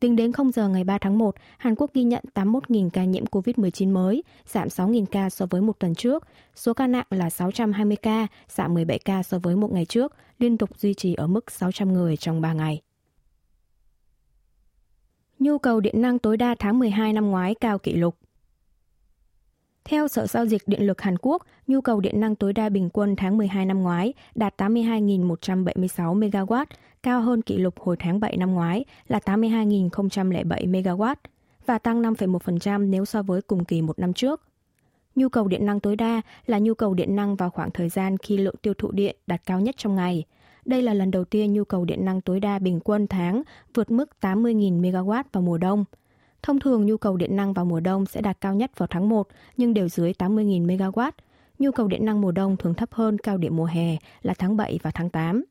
Tính 0.00 0.16
đến 0.16 0.32
0 0.32 0.52
giờ 0.52 0.68
ngày 0.68 0.84
3 0.84 0.98
tháng 0.98 1.18
1, 1.18 1.34
Hàn 1.58 1.74
Quốc 1.74 1.90
ghi 1.94 2.02
nhận 2.02 2.24
81.000 2.34 2.90
ca 2.90 3.04
nhiễm 3.04 3.24
COVID-19 3.24 3.92
mới, 3.92 4.22
giảm 4.46 4.68
6.000 4.68 5.06
ca 5.06 5.30
so 5.30 5.46
với 5.46 5.60
một 5.60 5.78
tuần 5.78 5.94
trước. 5.94 6.24
Số 6.54 6.74
ca 6.74 6.86
nặng 6.86 7.06
là 7.10 7.30
620 7.30 7.96
ca, 7.96 8.26
giảm 8.48 8.74
17 8.74 8.98
ca 8.98 9.22
so 9.22 9.38
với 9.38 9.56
một 9.56 9.72
ngày 9.72 9.84
trước, 9.84 10.14
liên 10.38 10.58
tục 10.58 10.78
duy 10.78 10.94
trì 10.94 11.14
ở 11.14 11.26
mức 11.26 11.50
600 11.50 11.92
người 11.92 12.16
trong 12.16 12.40
3 12.40 12.52
ngày. 12.52 12.80
Nhu 15.38 15.58
cầu 15.58 15.80
điện 15.80 16.02
năng 16.02 16.18
tối 16.18 16.36
đa 16.36 16.54
tháng 16.58 16.78
12 16.78 17.12
năm 17.12 17.30
ngoái 17.30 17.54
cao 17.54 17.78
kỷ 17.78 17.92
lục. 17.92 18.16
Theo 19.88 20.08
Sở 20.08 20.26
Giao 20.26 20.46
dịch 20.46 20.62
Điện 20.66 20.86
lực 20.86 21.00
Hàn 21.00 21.14
Quốc, 21.18 21.42
nhu 21.66 21.80
cầu 21.80 22.00
điện 22.00 22.20
năng 22.20 22.36
tối 22.36 22.52
đa 22.52 22.68
bình 22.68 22.90
quân 22.92 23.16
tháng 23.16 23.36
12 23.38 23.66
năm 23.66 23.82
ngoái 23.82 24.12
đạt 24.34 24.62
82.176 24.62 26.18
MW, 26.18 26.66
cao 27.02 27.20
hơn 27.20 27.42
kỷ 27.42 27.58
lục 27.58 27.80
hồi 27.80 27.96
tháng 27.98 28.20
7 28.20 28.36
năm 28.36 28.54
ngoái 28.54 28.84
là 29.08 29.18
82.007 29.24 30.70
MW 30.70 31.14
và 31.66 31.78
tăng 31.78 32.02
5,1% 32.02 32.90
nếu 32.90 33.04
so 33.04 33.22
với 33.22 33.42
cùng 33.42 33.64
kỳ 33.64 33.82
một 33.82 33.98
năm 33.98 34.12
trước. 34.12 34.42
Nhu 35.14 35.28
cầu 35.28 35.48
điện 35.48 35.66
năng 35.66 35.80
tối 35.80 35.96
đa 35.96 36.22
là 36.46 36.58
nhu 36.58 36.74
cầu 36.74 36.94
điện 36.94 37.16
năng 37.16 37.36
vào 37.36 37.50
khoảng 37.50 37.70
thời 37.70 37.88
gian 37.88 38.16
khi 38.16 38.36
lượng 38.36 38.56
tiêu 38.62 38.74
thụ 38.78 38.90
điện 38.90 39.16
đạt 39.26 39.40
cao 39.46 39.60
nhất 39.60 39.74
trong 39.78 39.94
ngày. 39.94 40.24
Đây 40.64 40.82
là 40.82 40.94
lần 40.94 41.10
đầu 41.10 41.24
tiên 41.24 41.52
nhu 41.52 41.64
cầu 41.64 41.84
điện 41.84 42.04
năng 42.04 42.20
tối 42.20 42.40
đa 42.40 42.58
bình 42.58 42.80
quân 42.84 43.06
tháng 43.06 43.42
vượt 43.74 43.90
mức 43.90 44.10
80.000 44.20 44.80
MW 44.80 45.22
vào 45.32 45.42
mùa 45.42 45.58
đông– 45.58 45.84
Thông 46.42 46.60
thường 46.60 46.86
nhu 46.86 46.96
cầu 46.96 47.16
điện 47.16 47.36
năng 47.36 47.52
vào 47.52 47.64
mùa 47.64 47.80
đông 47.80 48.06
sẽ 48.06 48.20
đạt 48.20 48.40
cao 48.40 48.54
nhất 48.54 48.78
vào 48.78 48.86
tháng 48.86 49.08
1 49.08 49.28
nhưng 49.56 49.74
đều 49.74 49.88
dưới 49.88 50.12
80.000 50.12 50.66
MW. 50.66 51.10
Nhu 51.58 51.70
cầu 51.70 51.88
điện 51.88 52.04
năng 52.04 52.20
mùa 52.20 52.32
đông 52.32 52.56
thường 52.56 52.74
thấp 52.74 52.88
hơn 52.92 53.18
cao 53.18 53.38
điểm 53.38 53.56
mùa 53.56 53.64
hè 53.64 53.96
là 54.22 54.34
tháng 54.38 54.56
7 54.56 54.78
và 54.82 54.90
tháng 54.90 55.10
8. 55.10 55.44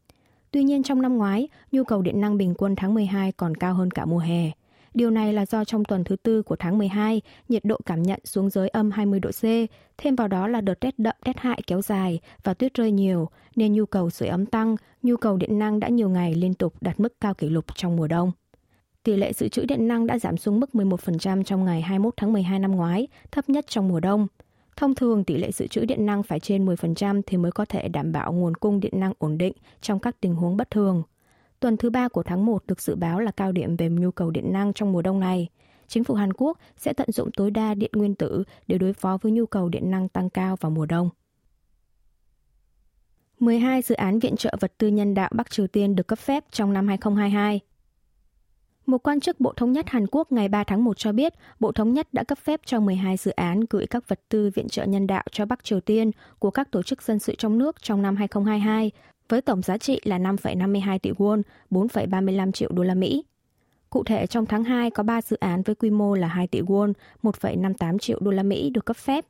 Tuy 0.51 0.63
nhiên 0.63 0.83
trong 0.83 1.01
năm 1.01 1.17
ngoái, 1.17 1.47
nhu 1.71 1.83
cầu 1.83 2.01
điện 2.01 2.21
năng 2.21 2.37
bình 2.37 2.53
quân 2.57 2.75
tháng 2.75 2.93
12 2.93 3.31
còn 3.31 3.55
cao 3.55 3.73
hơn 3.73 3.91
cả 3.91 4.05
mùa 4.05 4.19
hè. 4.19 4.51
Điều 4.93 5.11
này 5.11 5.33
là 5.33 5.45
do 5.45 5.65
trong 5.65 5.85
tuần 5.85 6.03
thứ 6.03 6.15
tư 6.15 6.41
của 6.41 6.55
tháng 6.55 6.77
12, 6.77 7.21
nhiệt 7.49 7.65
độ 7.65 7.79
cảm 7.85 8.03
nhận 8.03 8.19
xuống 8.23 8.49
dưới 8.49 8.67
âm 8.67 8.91
20 8.91 9.19
độ 9.19 9.29
C, 9.31 9.43
thêm 9.97 10.15
vào 10.15 10.27
đó 10.27 10.47
là 10.47 10.61
đợt 10.61 10.81
rét 10.81 10.99
đậm 10.99 11.15
rét 11.25 11.37
hại 11.39 11.61
kéo 11.67 11.81
dài 11.81 12.19
và 12.43 12.53
tuyết 12.53 12.73
rơi 12.73 12.91
nhiều, 12.91 13.29
nên 13.55 13.73
nhu 13.73 13.85
cầu 13.85 14.09
sưởi 14.09 14.29
ấm 14.29 14.45
tăng, 14.45 14.75
nhu 15.03 15.17
cầu 15.17 15.37
điện 15.37 15.59
năng 15.59 15.79
đã 15.79 15.87
nhiều 15.87 16.09
ngày 16.09 16.35
liên 16.35 16.53
tục 16.53 16.73
đạt 16.81 16.99
mức 16.99 17.21
cao 17.21 17.33
kỷ 17.33 17.49
lục 17.49 17.65
trong 17.75 17.95
mùa 17.95 18.07
đông. 18.07 18.31
Tỷ 19.07 19.15
lệ 19.15 19.33
dự 19.33 19.47
trữ 19.47 19.65
điện 19.65 19.87
năng 19.87 20.07
đã 20.07 20.19
giảm 20.19 20.37
xuống 20.37 20.59
mức 20.59 20.69
11% 20.73 21.43
trong 21.43 21.65
ngày 21.65 21.81
21 21.81 22.13
tháng 22.17 22.33
12 22.33 22.59
năm 22.59 22.71
ngoái, 22.71 23.07
thấp 23.31 23.49
nhất 23.49 23.65
trong 23.67 23.87
mùa 23.87 23.99
đông. 23.99 24.27
Thông 24.77 24.95
thường, 24.95 25.23
tỷ 25.23 25.37
lệ 25.37 25.51
dự 25.51 25.67
trữ 25.67 25.85
điện 25.85 26.05
năng 26.05 26.23
phải 26.23 26.39
trên 26.39 26.65
10% 26.65 27.21
thì 27.25 27.37
mới 27.37 27.51
có 27.51 27.65
thể 27.65 27.87
đảm 27.87 28.11
bảo 28.11 28.33
nguồn 28.33 28.55
cung 28.55 28.79
điện 28.79 28.99
năng 28.99 29.13
ổn 29.19 29.37
định 29.37 29.53
trong 29.81 29.99
các 29.99 30.21
tình 30.21 30.35
huống 30.35 30.57
bất 30.57 30.71
thường. 30.71 31.03
Tuần 31.59 31.77
thứ 31.77 31.89
ba 31.89 32.07
của 32.07 32.23
tháng 32.23 32.45
1 32.45 32.63
được 32.67 32.81
dự 32.81 32.95
báo 32.95 33.19
là 33.19 33.31
cao 33.31 33.51
điểm 33.51 33.75
về 33.75 33.89
nhu 33.89 34.11
cầu 34.11 34.31
điện 34.31 34.53
năng 34.53 34.73
trong 34.73 34.91
mùa 34.91 35.01
đông 35.01 35.19
này. 35.19 35.47
Chính 35.87 36.03
phủ 36.03 36.13
Hàn 36.13 36.33
Quốc 36.33 36.57
sẽ 36.77 36.93
tận 36.93 37.11
dụng 37.11 37.29
tối 37.37 37.51
đa 37.51 37.73
điện 37.73 37.91
nguyên 37.93 38.15
tử 38.15 38.43
để 38.67 38.77
đối 38.77 38.93
phó 38.93 39.17
với 39.21 39.31
nhu 39.31 39.45
cầu 39.45 39.69
điện 39.69 39.91
năng 39.91 40.09
tăng 40.09 40.29
cao 40.29 40.55
vào 40.55 40.69
mùa 40.69 40.85
đông. 40.85 41.09
12 43.39 43.81
dự 43.81 43.95
án 43.95 44.19
viện 44.19 44.35
trợ 44.35 44.55
vật 44.59 44.73
tư 44.77 44.87
nhân 44.87 45.13
đạo 45.13 45.29
Bắc 45.33 45.51
Triều 45.51 45.67
Tiên 45.67 45.95
được 45.95 46.07
cấp 46.07 46.19
phép 46.19 46.43
trong 46.51 46.73
năm 46.73 46.87
2022. 46.87 47.59
Một 48.87 49.03
quan 49.03 49.19
chức 49.19 49.39
Bộ 49.39 49.53
Thống 49.53 49.71
nhất 49.71 49.89
Hàn 49.89 50.05
Quốc 50.11 50.31
ngày 50.31 50.49
3 50.49 50.63
tháng 50.63 50.83
1 50.83 50.97
cho 50.97 51.11
biết, 51.11 51.33
Bộ 51.59 51.71
Thống 51.71 51.93
nhất 51.93 52.07
đã 52.11 52.23
cấp 52.23 52.37
phép 52.37 52.61
cho 52.65 52.79
12 52.79 53.17
dự 53.17 53.31
án 53.31 53.59
gửi 53.69 53.87
các 53.87 54.07
vật 54.07 54.19
tư 54.29 54.49
viện 54.55 54.67
trợ 54.67 54.83
nhân 54.83 55.07
đạo 55.07 55.23
cho 55.31 55.45
Bắc 55.45 55.63
Triều 55.63 55.79
Tiên 55.79 56.11
của 56.39 56.51
các 56.51 56.71
tổ 56.71 56.83
chức 56.83 57.01
dân 57.01 57.19
sự 57.19 57.35
trong 57.35 57.57
nước 57.57 57.81
trong 57.81 58.01
năm 58.01 58.15
2022, 58.15 58.91
với 59.29 59.41
tổng 59.41 59.61
giá 59.61 59.77
trị 59.77 59.99
là 60.03 60.19
5,52 60.19 60.99
tỷ 60.99 61.11
won, 61.11 61.41
4,35 61.71 62.51
triệu 62.51 62.71
đô 62.73 62.83
la 62.83 62.93
Mỹ. 62.93 63.23
Cụ 63.89 64.03
thể, 64.03 64.27
trong 64.27 64.45
tháng 64.45 64.63
2 64.63 64.91
có 64.91 65.03
3 65.03 65.21
dự 65.21 65.37
án 65.39 65.61
với 65.61 65.75
quy 65.75 65.89
mô 65.89 66.15
là 66.15 66.27
2 66.27 66.47
tỷ 66.47 66.61
won, 66.61 66.93
1,58 67.23 67.97
triệu 67.97 68.19
đô 68.21 68.31
la 68.31 68.43
Mỹ 68.43 68.69
được 68.69 68.85
cấp 68.85 68.97
phép. 68.97 69.25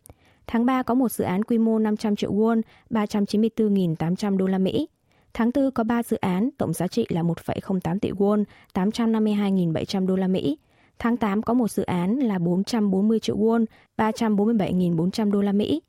Tháng 0.47 0.65
3 0.65 0.83
có 0.83 0.93
một 0.93 1.11
dự 1.11 1.23
án 1.23 1.43
quy 1.43 1.57
mô 1.57 1.79
500 1.79 2.15
triệu 2.15 2.33
won, 2.33 2.61
394.800 2.89 4.37
đô 4.37 4.47
la 4.47 4.57
Mỹ. 4.57 4.87
Tháng 5.33 5.51
4 5.55 5.71
có 5.71 5.83
3 5.83 6.03
dự 6.03 6.17
án, 6.17 6.49
tổng 6.57 6.73
giá 6.73 6.87
trị 6.87 7.05
là 7.09 7.21
1,08 7.21 7.99
tỷ 7.99 8.11
won, 8.11 8.43
852.700 8.73 10.07
đô 10.07 10.15
la 10.15 10.27
Mỹ. 10.27 10.57
Tháng 10.99 11.17
8 11.17 11.41
có 11.41 11.53
một 11.53 11.71
dự 11.71 11.83
án 11.83 12.15
là 12.15 12.39
440 12.39 13.19
triệu 13.19 13.37
won, 13.37 13.65
347.400 13.97 15.31
đô 15.31 15.41
la 15.41 15.51
Mỹ. 15.51 15.81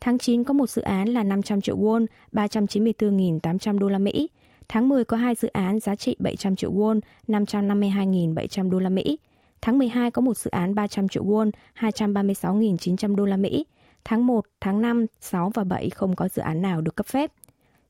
Tháng 0.00 0.18
9 0.18 0.44
có 0.44 0.54
một 0.54 0.70
dự 0.70 0.82
án 0.82 1.08
là 1.08 1.22
500 1.22 1.60
triệu 1.60 1.76
won, 1.76 2.06
394.800 2.32 3.78
đô 3.78 3.88
la 3.88 3.98
Mỹ. 3.98 4.28
Tháng 4.68 4.88
10 4.88 5.04
có 5.04 5.16
hai 5.16 5.34
dự 5.34 5.48
án 5.48 5.80
giá 5.80 5.96
trị 5.96 6.16
700 6.18 6.56
triệu 6.56 6.72
won, 6.72 7.00
552.700 7.28 8.70
đô 8.70 8.78
la 8.78 8.88
Mỹ. 8.88 9.18
Tháng 9.60 9.78
12 9.78 10.10
có 10.10 10.22
một 10.22 10.36
dự 10.36 10.50
án 10.50 10.74
300 10.74 11.08
triệu 11.08 11.24
won, 11.24 11.50
236.900 11.78 13.16
đô 13.16 13.24
la 13.24 13.36
Mỹ. 13.36 13.66
Tháng 14.04 14.26
1, 14.26 14.44
tháng 14.60 14.80
5, 14.80 15.06
6 15.20 15.50
và 15.54 15.64
7 15.64 15.90
không 15.90 16.16
có 16.16 16.28
dự 16.28 16.42
án 16.42 16.62
nào 16.62 16.80
được 16.80 16.96
cấp 16.96 17.06
phép. 17.06 17.30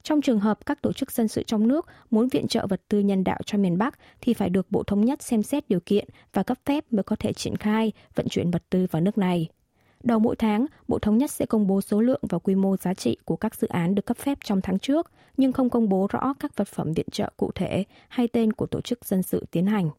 Trong 0.07 0.21
trường 0.21 0.41
hợp 0.41 0.67
các 0.67 0.83
tổ 0.83 0.93
chức 0.93 1.13
dân 1.13 1.29
sự 1.29 1.43
trong 1.43 1.69
nước 1.69 1.87
muốn 2.11 2.29
viện 2.29 2.49
trợ 2.49 2.67
vật 2.67 2.83
tư 2.89 2.99
nhân 2.99 3.25
đạo 3.25 3.39
cho 3.47 3.59
miền 3.59 3.79
Bắc 3.79 3.99
thì 4.21 4.35
phải 4.35 4.51
được 4.51 4.71
Bộ 4.71 4.83
Thống 4.83 5.05
nhất 5.05 5.23
xem 5.23 5.43
xét 5.43 5.69
điều 5.69 5.81
kiện 5.81 6.09
và 6.33 6.43
cấp 6.43 6.59
phép 6.65 6.85
mới 6.91 7.03
có 7.03 7.17
thể 7.17 7.33
triển 7.33 7.57
khai 7.57 7.93
vận 8.15 8.29
chuyển 8.29 8.51
vật 8.51 8.63
tư 8.71 8.87
vào 8.91 9.03
nước 9.03 9.19
này. 9.19 9.49
Đầu 10.03 10.19
mỗi 10.19 10.37
tháng, 10.37 10.67
Bộ 10.89 10.99
Thống 10.99 11.19
nhất 11.19 11.31
sẽ 11.31 11.47
công 11.47 11.67
bố 11.67 11.81
số 11.81 12.01
lượng 12.01 12.21
và 12.29 12.39
quy 12.39 12.55
mô 12.55 12.77
giá 12.77 12.95
trị 12.95 13.17
của 13.25 13.37
các 13.37 13.55
dự 13.55 13.69
án 13.69 13.95
được 13.95 14.07
cấp 14.07 14.17
phép 14.17 14.39
trong 14.45 14.61
tháng 14.61 14.79
trước, 14.79 15.11
nhưng 15.37 15.53
không 15.53 15.71
công 15.71 15.89
bố 15.89 16.07
rõ 16.11 16.35
các 16.41 16.57
vật 16.57 16.69
phẩm 16.69 16.93
viện 16.93 17.07
trợ 17.13 17.31
cụ 17.37 17.51
thể 17.55 17.85
hay 18.09 18.29
tên 18.29 18.53
của 18.53 18.67
tổ 18.67 18.81
chức 18.81 19.05
dân 19.05 19.23
sự 19.23 19.47
tiến 19.51 19.67
hành. 19.67 19.91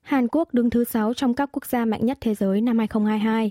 Hàn 0.00 0.28
Quốc 0.28 0.54
đứng 0.54 0.70
thứ 0.70 0.84
6 0.84 1.14
trong 1.14 1.34
các 1.34 1.48
quốc 1.52 1.66
gia 1.66 1.84
mạnh 1.84 2.06
nhất 2.06 2.18
thế 2.20 2.34
giới 2.34 2.60
năm 2.60 2.78
2022. 2.78 3.50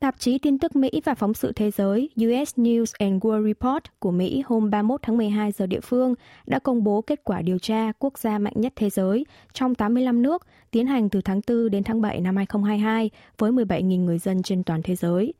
Tạp 0.00 0.18
chí 0.18 0.38
tin 0.38 0.58
tức 0.58 0.76
Mỹ 0.76 0.90
và 1.04 1.14
phóng 1.14 1.34
sự 1.34 1.52
thế 1.52 1.70
giới 1.70 2.10
US 2.16 2.58
News 2.58 2.92
and 2.98 3.24
World 3.24 3.46
Report 3.46 3.82
của 3.98 4.10
Mỹ 4.10 4.42
hôm 4.46 4.70
31 4.70 5.02
tháng 5.02 5.16
12 5.16 5.52
giờ 5.52 5.66
địa 5.66 5.80
phương 5.80 6.14
đã 6.46 6.58
công 6.58 6.84
bố 6.84 7.02
kết 7.02 7.20
quả 7.24 7.42
điều 7.42 7.58
tra 7.58 7.92
quốc 7.98 8.18
gia 8.18 8.38
mạnh 8.38 8.52
nhất 8.56 8.72
thế 8.76 8.90
giới 8.90 9.26
trong 9.52 9.74
85 9.74 10.22
nước 10.22 10.46
tiến 10.70 10.86
hành 10.86 11.08
từ 11.08 11.20
tháng 11.20 11.40
4 11.48 11.70
đến 11.70 11.84
tháng 11.84 12.00
7 12.00 12.20
năm 12.20 12.36
2022 12.36 13.10
với 13.38 13.52
17.000 13.52 14.04
người 14.04 14.18
dân 14.18 14.42
trên 14.42 14.64
toàn 14.64 14.82
thế 14.82 14.96
giới. 14.96 15.34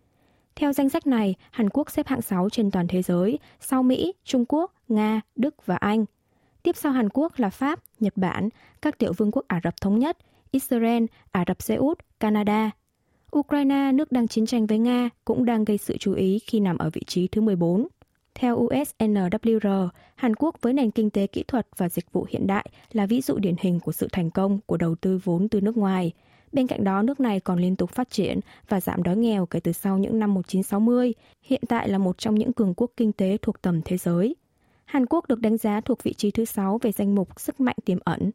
Theo 0.56 0.72
danh 0.72 0.88
sách 0.88 1.06
này, 1.06 1.34
Hàn 1.50 1.70
Quốc 1.70 1.90
xếp 1.90 2.06
hạng 2.06 2.22
6 2.22 2.48
trên 2.50 2.70
toàn 2.70 2.88
thế 2.88 3.02
giới, 3.02 3.38
sau 3.60 3.82
Mỹ, 3.82 4.12
Trung 4.24 4.44
Quốc, 4.48 4.72
Nga, 4.88 5.20
Đức 5.36 5.66
và 5.66 5.76
Anh. 5.76 6.04
Tiếp 6.62 6.76
sau 6.76 6.92
Hàn 6.92 7.08
Quốc 7.08 7.32
là 7.36 7.50
Pháp, 7.50 7.80
Nhật 8.00 8.16
Bản, 8.16 8.48
các 8.82 8.98
tiểu 8.98 9.12
vương 9.12 9.30
quốc 9.30 9.44
Ả 9.48 9.60
Rập 9.64 9.80
Thống 9.80 9.98
Nhất, 9.98 10.18
Israel, 10.50 11.04
Ả 11.30 11.44
Rập 11.48 11.62
Xê 11.62 11.74
Út, 11.74 11.98
Canada, 12.20 12.70
Ukraine, 13.38 13.92
nước 13.92 14.12
đang 14.12 14.28
chiến 14.28 14.46
tranh 14.46 14.66
với 14.66 14.78
Nga, 14.78 15.10
cũng 15.24 15.44
đang 15.44 15.64
gây 15.64 15.78
sự 15.78 15.96
chú 15.96 16.14
ý 16.14 16.38
khi 16.38 16.60
nằm 16.60 16.78
ở 16.78 16.90
vị 16.90 17.02
trí 17.06 17.28
thứ 17.28 17.40
14. 17.40 17.86
Theo 18.34 18.66
USNWR, 18.68 19.88
Hàn 20.14 20.36
Quốc 20.36 20.54
với 20.60 20.72
nền 20.72 20.90
kinh 20.90 21.10
tế 21.10 21.26
kỹ 21.26 21.44
thuật 21.48 21.66
và 21.76 21.88
dịch 21.88 22.12
vụ 22.12 22.26
hiện 22.28 22.46
đại 22.46 22.70
là 22.92 23.06
ví 23.06 23.20
dụ 23.20 23.38
điển 23.38 23.54
hình 23.58 23.80
của 23.80 23.92
sự 23.92 24.08
thành 24.12 24.30
công 24.30 24.58
của 24.66 24.76
đầu 24.76 24.94
tư 24.94 25.20
vốn 25.24 25.48
từ 25.48 25.60
nước 25.60 25.76
ngoài. 25.76 26.12
Bên 26.52 26.66
cạnh 26.66 26.84
đó, 26.84 27.02
nước 27.02 27.20
này 27.20 27.40
còn 27.40 27.58
liên 27.58 27.76
tục 27.76 27.90
phát 27.90 28.10
triển 28.10 28.40
và 28.68 28.80
giảm 28.80 29.02
đói 29.02 29.16
nghèo 29.16 29.46
kể 29.46 29.60
từ 29.60 29.72
sau 29.72 29.98
những 29.98 30.18
năm 30.18 30.34
1960, 30.34 31.14
hiện 31.42 31.62
tại 31.68 31.88
là 31.88 31.98
một 31.98 32.18
trong 32.18 32.34
những 32.34 32.52
cường 32.52 32.74
quốc 32.74 32.90
kinh 32.96 33.12
tế 33.12 33.36
thuộc 33.42 33.62
tầm 33.62 33.80
thế 33.84 33.96
giới. 33.96 34.36
Hàn 34.84 35.06
Quốc 35.06 35.28
được 35.28 35.40
đánh 35.40 35.56
giá 35.56 35.80
thuộc 35.80 36.02
vị 36.02 36.12
trí 36.12 36.30
thứ 36.30 36.44
6 36.44 36.78
về 36.82 36.92
danh 36.92 37.14
mục 37.14 37.40
sức 37.40 37.60
mạnh 37.60 37.76
tiềm 37.84 37.98
ẩn, 38.04 38.30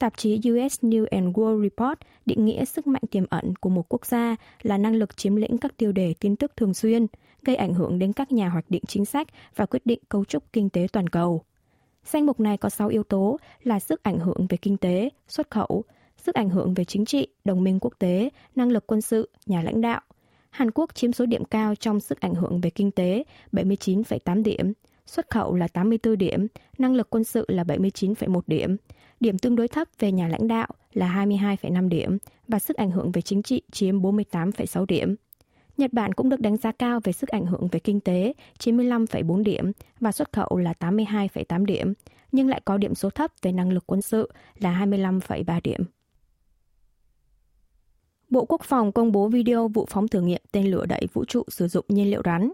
Tạp 0.00 0.16
chí 0.16 0.36
US 0.36 0.84
News 0.84 1.06
and 1.10 1.36
World 1.36 1.62
Report 1.62 1.98
định 2.26 2.44
nghĩa 2.44 2.64
sức 2.64 2.86
mạnh 2.86 3.02
tiềm 3.10 3.24
ẩn 3.30 3.56
của 3.56 3.68
một 3.68 3.84
quốc 3.88 4.06
gia 4.06 4.36
là 4.62 4.78
năng 4.78 4.94
lực 4.94 5.16
chiếm 5.16 5.36
lĩnh 5.36 5.58
các 5.58 5.76
tiêu 5.76 5.92
đề 5.92 6.14
tin 6.20 6.36
tức 6.36 6.52
thường 6.56 6.74
xuyên, 6.74 7.06
gây 7.42 7.56
ảnh 7.56 7.74
hưởng 7.74 7.98
đến 7.98 8.12
các 8.12 8.32
nhà 8.32 8.48
hoạch 8.48 8.70
định 8.70 8.82
chính 8.86 9.04
sách 9.04 9.26
và 9.56 9.66
quyết 9.66 9.86
định 9.86 9.98
cấu 10.08 10.24
trúc 10.24 10.52
kinh 10.52 10.68
tế 10.68 10.86
toàn 10.92 11.08
cầu. 11.08 11.42
Danh 12.04 12.26
mục 12.26 12.40
này 12.40 12.56
có 12.56 12.68
6 12.68 12.88
yếu 12.88 13.02
tố 13.02 13.38
là 13.62 13.80
sức 13.80 14.02
ảnh 14.02 14.18
hưởng 14.18 14.46
về 14.48 14.56
kinh 14.56 14.76
tế, 14.76 15.08
xuất 15.28 15.50
khẩu, 15.50 15.84
sức 16.16 16.34
ảnh 16.34 16.50
hưởng 16.50 16.74
về 16.74 16.84
chính 16.84 17.04
trị, 17.04 17.28
đồng 17.44 17.64
minh 17.64 17.78
quốc 17.80 17.94
tế, 17.98 18.30
năng 18.56 18.70
lực 18.70 18.86
quân 18.86 19.00
sự, 19.00 19.30
nhà 19.46 19.62
lãnh 19.62 19.80
đạo. 19.80 20.00
Hàn 20.50 20.70
Quốc 20.70 20.94
chiếm 20.94 21.12
số 21.12 21.26
điểm 21.26 21.44
cao 21.44 21.74
trong 21.74 22.00
sức 22.00 22.20
ảnh 22.20 22.34
hưởng 22.34 22.60
về 22.60 22.70
kinh 22.70 22.90
tế, 22.90 23.24
79,8 23.52 24.42
điểm, 24.42 24.72
xuất 25.06 25.30
khẩu 25.30 25.54
là 25.54 25.68
84 25.68 26.18
điểm, 26.18 26.46
năng 26.78 26.94
lực 26.94 27.10
quân 27.10 27.24
sự 27.24 27.44
là 27.48 27.62
79,1 27.62 28.40
điểm, 28.46 28.76
điểm 29.20 29.38
tương 29.38 29.56
đối 29.56 29.68
thấp 29.68 29.88
về 29.98 30.12
nhà 30.12 30.28
lãnh 30.28 30.48
đạo 30.48 30.68
là 30.92 31.26
22,5 31.26 31.88
điểm 31.88 32.18
và 32.48 32.58
sức 32.58 32.76
ảnh 32.76 32.90
hưởng 32.90 33.12
về 33.12 33.22
chính 33.22 33.42
trị 33.42 33.62
chiếm 33.72 34.02
48,6 34.02 34.86
điểm. 34.86 35.14
Nhật 35.76 35.92
Bản 35.92 36.14
cũng 36.14 36.28
được 36.28 36.40
đánh 36.40 36.56
giá 36.56 36.72
cao 36.72 37.00
về 37.04 37.12
sức 37.12 37.28
ảnh 37.28 37.46
hưởng 37.46 37.68
về 37.68 37.80
kinh 37.80 38.00
tế 38.00 38.32
95,4 38.58 39.42
điểm 39.42 39.72
và 40.00 40.12
xuất 40.12 40.32
khẩu 40.32 40.56
là 40.56 40.72
82,8 40.80 41.64
điểm, 41.64 41.92
nhưng 42.32 42.48
lại 42.48 42.60
có 42.64 42.76
điểm 42.76 42.94
số 42.94 43.10
thấp 43.10 43.32
về 43.42 43.52
năng 43.52 43.72
lực 43.72 43.84
quân 43.86 44.02
sự 44.02 44.30
là 44.58 44.86
25,3 44.86 45.60
điểm. 45.64 45.80
Bộ 48.30 48.44
Quốc 48.44 48.62
phòng 48.64 48.92
công 48.92 49.12
bố 49.12 49.28
video 49.28 49.68
vụ 49.68 49.86
phóng 49.90 50.08
thử 50.08 50.20
nghiệm 50.20 50.42
tên 50.52 50.70
lửa 50.70 50.86
đẩy 50.86 51.06
vũ 51.12 51.24
trụ 51.24 51.42
sử 51.48 51.68
dụng 51.68 51.84
nhiên 51.88 52.10
liệu 52.10 52.22
rắn. 52.24 52.52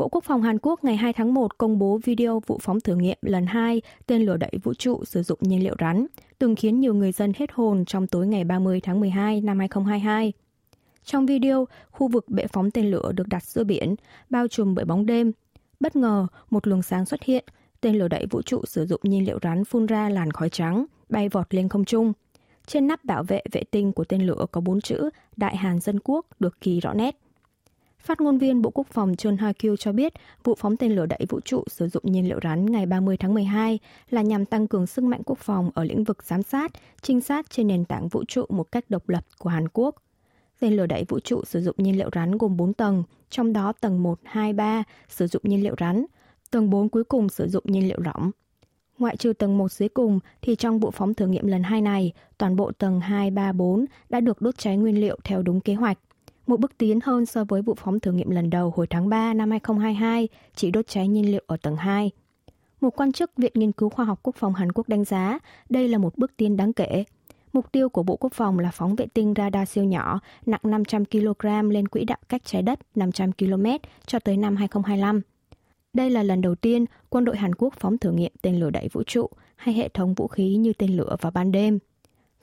Bộ 0.00 0.08
Quốc 0.08 0.24
phòng 0.24 0.42
Hàn 0.42 0.58
Quốc 0.62 0.84
ngày 0.84 0.96
2 0.96 1.12
tháng 1.12 1.34
1 1.34 1.58
công 1.58 1.78
bố 1.78 2.00
video 2.04 2.42
vụ 2.46 2.58
phóng 2.62 2.80
thử 2.80 2.94
nghiệm 2.96 3.18
lần 3.22 3.46
2 3.46 3.82
tên 4.06 4.22
lửa 4.22 4.36
đẩy 4.36 4.52
vũ 4.62 4.74
trụ 4.74 5.04
sử 5.04 5.22
dụng 5.22 5.38
nhiên 5.42 5.64
liệu 5.64 5.74
rắn, 5.80 6.06
từng 6.38 6.56
khiến 6.56 6.80
nhiều 6.80 6.94
người 6.94 7.12
dân 7.12 7.32
hết 7.36 7.52
hồn 7.52 7.84
trong 7.84 8.06
tối 8.06 8.26
ngày 8.26 8.44
30 8.44 8.80
tháng 8.80 9.00
12 9.00 9.40
năm 9.40 9.58
2022. 9.58 10.32
Trong 11.04 11.26
video, 11.26 11.68
khu 11.90 12.08
vực 12.08 12.28
bệ 12.28 12.46
phóng 12.46 12.70
tên 12.70 12.90
lửa 12.90 13.12
được 13.14 13.28
đặt 13.28 13.42
giữa 13.42 13.64
biển, 13.64 13.94
bao 14.30 14.48
trùm 14.48 14.74
bởi 14.74 14.84
bóng 14.84 15.06
đêm. 15.06 15.32
Bất 15.80 15.96
ngờ, 15.96 16.26
một 16.50 16.66
luồng 16.66 16.82
sáng 16.82 17.06
xuất 17.06 17.22
hiện, 17.22 17.44
tên 17.80 17.98
lửa 17.98 18.08
đẩy 18.08 18.26
vũ 18.30 18.42
trụ 18.42 18.62
sử 18.66 18.86
dụng 18.86 19.00
nhiên 19.02 19.24
liệu 19.26 19.38
rắn 19.42 19.64
phun 19.64 19.86
ra 19.86 20.08
làn 20.08 20.30
khói 20.30 20.48
trắng, 20.48 20.84
bay 21.08 21.28
vọt 21.28 21.54
lên 21.54 21.68
không 21.68 21.84
trung. 21.84 22.12
Trên 22.66 22.86
nắp 22.86 23.04
bảo 23.04 23.22
vệ 23.22 23.42
vệ 23.52 23.62
tinh 23.70 23.92
của 23.92 24.04
tên 24.04 24.26
lửa 24.26 24.46
có 24.52 24.60
bốn 24.60 24.80
chữ 24.80 25.10
Đại 25.36 25.56
Hàn 25.56 25.80
Dân 25.80 25.98
Quốc 26.04 26.26
được 26.38 26.60
kỳ 26.60 26.80
rõ 26.80 26.94
nét. 26.94 27.16
Phát 28.04 28.20
ngôn 28.20 28.38
viên 28.38 28.62
Bộ 28.62 28.70
Quốc 28.70 28.86
phòng 28.86 29.16
Chun 29.16 29.36
Ha-kyu 29.36 29.76
cho 29.76 29.92
biết 29.92 30.12
vụ 30.44 30.54
phóng 30.58 30.76
tên 30.76 30.92
lửa 30.92 31.06
đẩy 31.06 31.26
vũ 31.28 31.40
trụ 31.40 31.64
sử 31.66 31.88
dụng 31.88 32.02
nhiên 32.06 32.28
liệu 32.28 32.38
rắn 32.42 32.66
ngày 32.66 32.86
30 32.86 33.16
tháng 33.16 33.34
12 33.34 33.78
là 34.10 34.22
nhằm 34.22 34.44
tăng 34.44 34.68
cường 34.68 34.86
sức 34.86 35.04
mạnh 35.04 35.20
quốc 35.24 35.38
phòng 35.38 35.70
ở 35.74 35.84
lĩnh 35.84 36.04
vực 36.04 36.22
giám 36.22 36.42
sát, 36.42 36.72
trinh 37.02 37.20
sát 37.20 37.50
trên 37.50 37.66
nền 37.66 37.84
tảng 37.84 38.08
vũ 38.08 38.24
trụ 38.28 38.44
một 38.48 38.72
cách 38.72 38.84
độc 38.88 39.08
lập 39.08 39.24
của 39.38 39.50
Hàn 39.50 39.68
Quốc. 39.68 39.94
Tên 40.60 40.76
lửa 40.76 40.86
đẩy 40.86 41.04
vũ 41.08 41.20
trụ 41.20 41.44
sử 41.44 41.60
dụng 41.60 41.74
nhiên 41.78 41.98
liệu 41.98 42.10
rắn 42.14 42.38
gồm 42.38 42.56
4 42.56 42.72
tầng, 42.72 43.02
trong 43.30 43.52
đó 43.52 43.72
tầng 43.80 44.02
1, 44.02 44.18
2, 44.24 44.52
3 44.52 44.82
sử 45.08 45.26
dụng 45.26 45.42
nhiên 45.44 45.62
liệu 45.62 45.74
rắn, 45.80 46.06
tầng 46.50 46.70
4 46.70 46.88
cuối 46.88 47.04
cùng 47.04 47.28
sử 47.28 47.48
dụng 47.48 47.64
nhiên 47.66 47.88
liệu 47.88 47.98
lỏng. 48.00 48.30
Ngoại 48.98 49.16
trừ 49.16 49.32
tầng 49.32 49.58
1 49.58 49.72
dưới 49.72 49.88
cùng 49.88 50.20
thì 50.42 50.56
trong 50.56 50.78
vụ 50.78 50.90
phóng 50.90 51.14
thử 51.14 51.26
nghiệm 51.26 51.46
lần 51.46 51.62
2 51.62 51.80
này, 51.80 52.12
toàn 52.38 52.56
bộ 52.56 52.72
tầng 52.72 53.00
2, 53.00 53.30
3, 53.30 53.52
4 53.52 53.84
đã 54.08 54.20
được 54.20 54.42
đốt 54.42 54.58
cháy 54.58 54.76
nguyên 54.76 55.00
liệu 55.00 55.18
theo 55.24 55.42
đúng 55.42 55.60
kế 55.60 55.74
hoạch 55.74 55.98
một 56.50 56.60
bước 56.60 56.78
tiến 56.78 56.98
hơn 57.04 57.26
so 57.26 57.44
với 57.44 57.62
vụ 57.62 57.74
phóng 57.74 58.00
thử 58.00 58.12
nghiệm 58.12 58.30
lần 58.30 58.50
đầu 58.50 58.72
hồi 58.76 58.86
tháng 58.86 59.08
3 59.08 59.34
năm 59.34 59.50
2022 59.50 60.28
chỉ 60.54 60.70
đốt 60.70 60.86
cháy 60.86 61.08
nhiên 61.08 61.30
liệu 61.30 61.42
ở 61.46 61.56
tầng 61.62 61.76
2. 61.76 62.10
Một 62.80 62.90
quan 62.96 63.12
chức 63.12 63.30
Viện 63.36 63.52
Nghiên 63.54 63.72
cứu 63.72 63.88
Khoa 63.88 64.04
học 64.04 64.20
Quốc 64.22 64.36
phòng 64.36 64.54
Hàn 64.54 64.72
Quốc 64.72 64.88
đánh 64.88 65.04
giá 65.04 65.38
đây 65.68 65.88
là 65.88 65.98
một 65.98 66.18
bước 66.18 66.36
tiến 66.36 66.56
đáng 66.56 66.72
kể. 66.72 67.04
Mục 67.52 67.72
tiêu 67.72 67.88
của 67.88 68.02
Bộ 68.02 68.16
Quốc 68.16 68.32
phòng 68.32 68.58
là 68.58 68.70
phóng 68.70 68.94
vệ 68.94 69.06
tinh 69.14 69.34
radar 69.36 69.68
siêu 69.68 69.84
nhỏ 69.84 70.20
nặng 70.46 70.60
500 70.64 71.04
kg 71.04 71.46
lên 71.70 71.88
quỹ 71.88 72.04
đạo 72.04 72.18
cách 72.28 72.42
trái 72.44 72.62
đất 72.62 72.78
500 72.94 73.32
km 73.32 73.66
cho 74.06 74.18
tới 74.18 74.36
năm 74.36 74.56
2025. 74.56 75.20
Đây 75.92 76.10
là 76.10 76.22
lần 76.22 76.40
đầu 76.40 76.54
tiên 76.54 76.84
quân 77.08 77.24
đội 77.24 77.36
Hàn 77.36 77.54
Quốc 77.54 77.74
phóng 77.78 77.98
thử 77.98 78.12
nghiệm 78.12 78.32
tên 78.42 78.60
lửa 78.60 78.70
đẩy 78.70 78.88
vũ 78.92 79.02
trụ 79.02 79.28
hay 79.56 79.74
hệ 79.74 79.88
thống 79.88 80.14
vũ 80.14 80.28
khí 80.28 80.56
như 80.56 80.72
tên 80.72 80.96
lửa 80.96 81.16
vào 81.20 81.32
ban 81.32 81.52
đêm. 81.52 81.78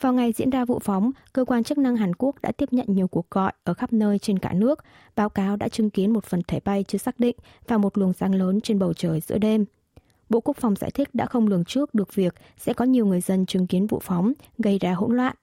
Vào 0.01 0.13
ngày 0.13 0.32
diễn 0.32 0.50
ra 0.50 0.66
vụ 0.66 0.80
phóng, 0.80 1.12
cơ 1.34 1.46
quan 1.46 1.63
chức 1.63 1.77
năng 1.77 1.96
Hàn 1.96 2.16
Quốc 2.16 2.42
đã 2.42 2.51
tiếp 2.51 2.74
nhận 2.74 2.86
nhiều 2.89 3.08
cuộc 3.08 3.32
gọi 3.32 3.51
ở 3.63 3.74
khắp 3.74 3.94
nơi 3.94 4.20
trên 4.20 4.39
cả 4.39 4.54
nước, 4.54 4.84
báo 5.16 5.30
cáo 5.30 5.56
đã 5.56 5.70
chứng 5.70 5.89
kiến 5.89 6.13
một 6.13 6.25
phần 6.25 6.42
thể 6.48 6.60
bay 6.66 6.84
chưa 6.88 6.98
xác 6.98 7.20
định 7.20 7.36
và 7.68 7.77
một 7.77 7.98
luồng 7.98 8.13
sáng 8.13 8.36
lớn 8.36 8.62
trên 8.62 8.80
bầu 8.80 8.94
trời 8.94 9.20
giữa 9.20 9.38
đêm. 9.38 9.66
Bộ 10.30 10.39
Quốc 10.39 10.58
phòng 10.58 10.75
giải 10.75 10.92
thích 10.92 11.10
đã 11.16 11.25
không 11.25 11.48
lường 11.48 11.66
trước 11.66 11.94
được 11.94 12.16
việc 12.16 12.36
sẽ 12.58 12.74
có 12.74 12.86
nhiều 12.86 13.06
người 13.06 13.22
dân 13.22 13.46
chứng 13.46 13.68
kiến 13.68 13.88
vụ 13.88 14.00
phóng, 14.00 14.34
gây 14.58 14.80
ra 14.80 14.94
hỗn 14.94 15.16
loạn. 15.16 15.36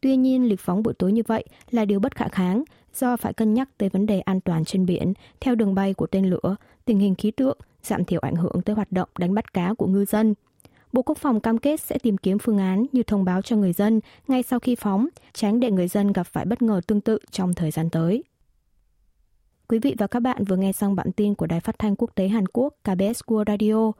Tuy 0.00 0.16
nhiên, 0.16 0.48
lịch 0.48 0.60
phóng 0.60 0.82
buổi 0.82 0.94
tối 0.94 1.12
như 1.12 1.22
vậy 1.26 1.44
là 1.70 1.84
điều 1.84 2.00
bất 2.00 2.16
khả 2.16 2.28
kháng 2.28 2.64
do 2.94 3.16
phải 3.16 3.32
cân 3.32 3.54
nhắc 3.54 3.68
tới 3.78 3.88
vấn 3.88 4.06
đề 4.06 4.20
an 4.20 4.40
toàn 4.40 4.64
trên 4.64 4.86
biển, 4.86 5.12
theo 5.40 5.54
đường 5.54 5.74
bay 5.74 5.94
của 5.94 6.06
tên 6.06 6.30
lửa, 6.30 6.56
tình 6.84 6.98
hình 6.98 7.14
khí 7.14 7.30
tượng, 7.30 7.58
giảm 7.82 8.04
thiểu 8.04 8.20
ảnh 8.20 8.36
hưởng 8.36 8.62
tới 8.64 8.76
hoạt 8.76 8.92
động 8.92 9.08
đánh 9.18 9.34
bắt 9.34 9.52
cá 9.52 9.74
của 9.74 9.86
ngư 9.86 10.04
dân. 10.04 10.34
Bộ 10.92 11.02
Quốc 11.02 11.18
phòng 11.18 11.40
cam 11.40 11.58
kết 11.58 11.80
sẽ 11.80 11.98
tìm 11.98 12.16
kiếm 12.16 12.38
phương 12.38 12.58
án 12.58 12.86
như 12.92 13.02
thông 13.02 13.24
báo 13.24 13.42
cho 13.42 13.56
người 13.56 13.72
dân 13.72 14.00
ngay 14.28 14.42
sau 14.42 14.58
khi 14.58 14.74
phóng, 14.74 15.08
tránh 15.32 15.60
để 15.60 15.70
người 15.70 15.88
dân 15.88 16.12
gặp 16.12 16.22
phải 16.22 16.44
bất 16.44 16.62
ngờ 16.62 16.80
tương 16.86 17.00
tự 17.00 17.18
trong 17.30 17.54
thời 17.54 17.70
gian 17.70 17.90
tới. 17.90 18.24
Quý 19.68 19.78
vị 19.78 19.94
và 19.98 20.06
các 20.06 20.20
bạn 20.20 20.44
vừa 20.44 20.56
nghe 20.56 20.72
xong 20.72 20.94
bản 20.94 21.12
tin 21.12 21.34
của 21.34 21.46
Đài 21.46 21.60
Phát 21.60 21.78
thanh 21.78 21.96
Quốc 21.96 22.10
tế 22.14 22.28
Hàn 22.28 22.48
Quốc 22.52 22.74
KBS 22.84 23.22
World 23.26 23.44
Radio. 23.46 23.92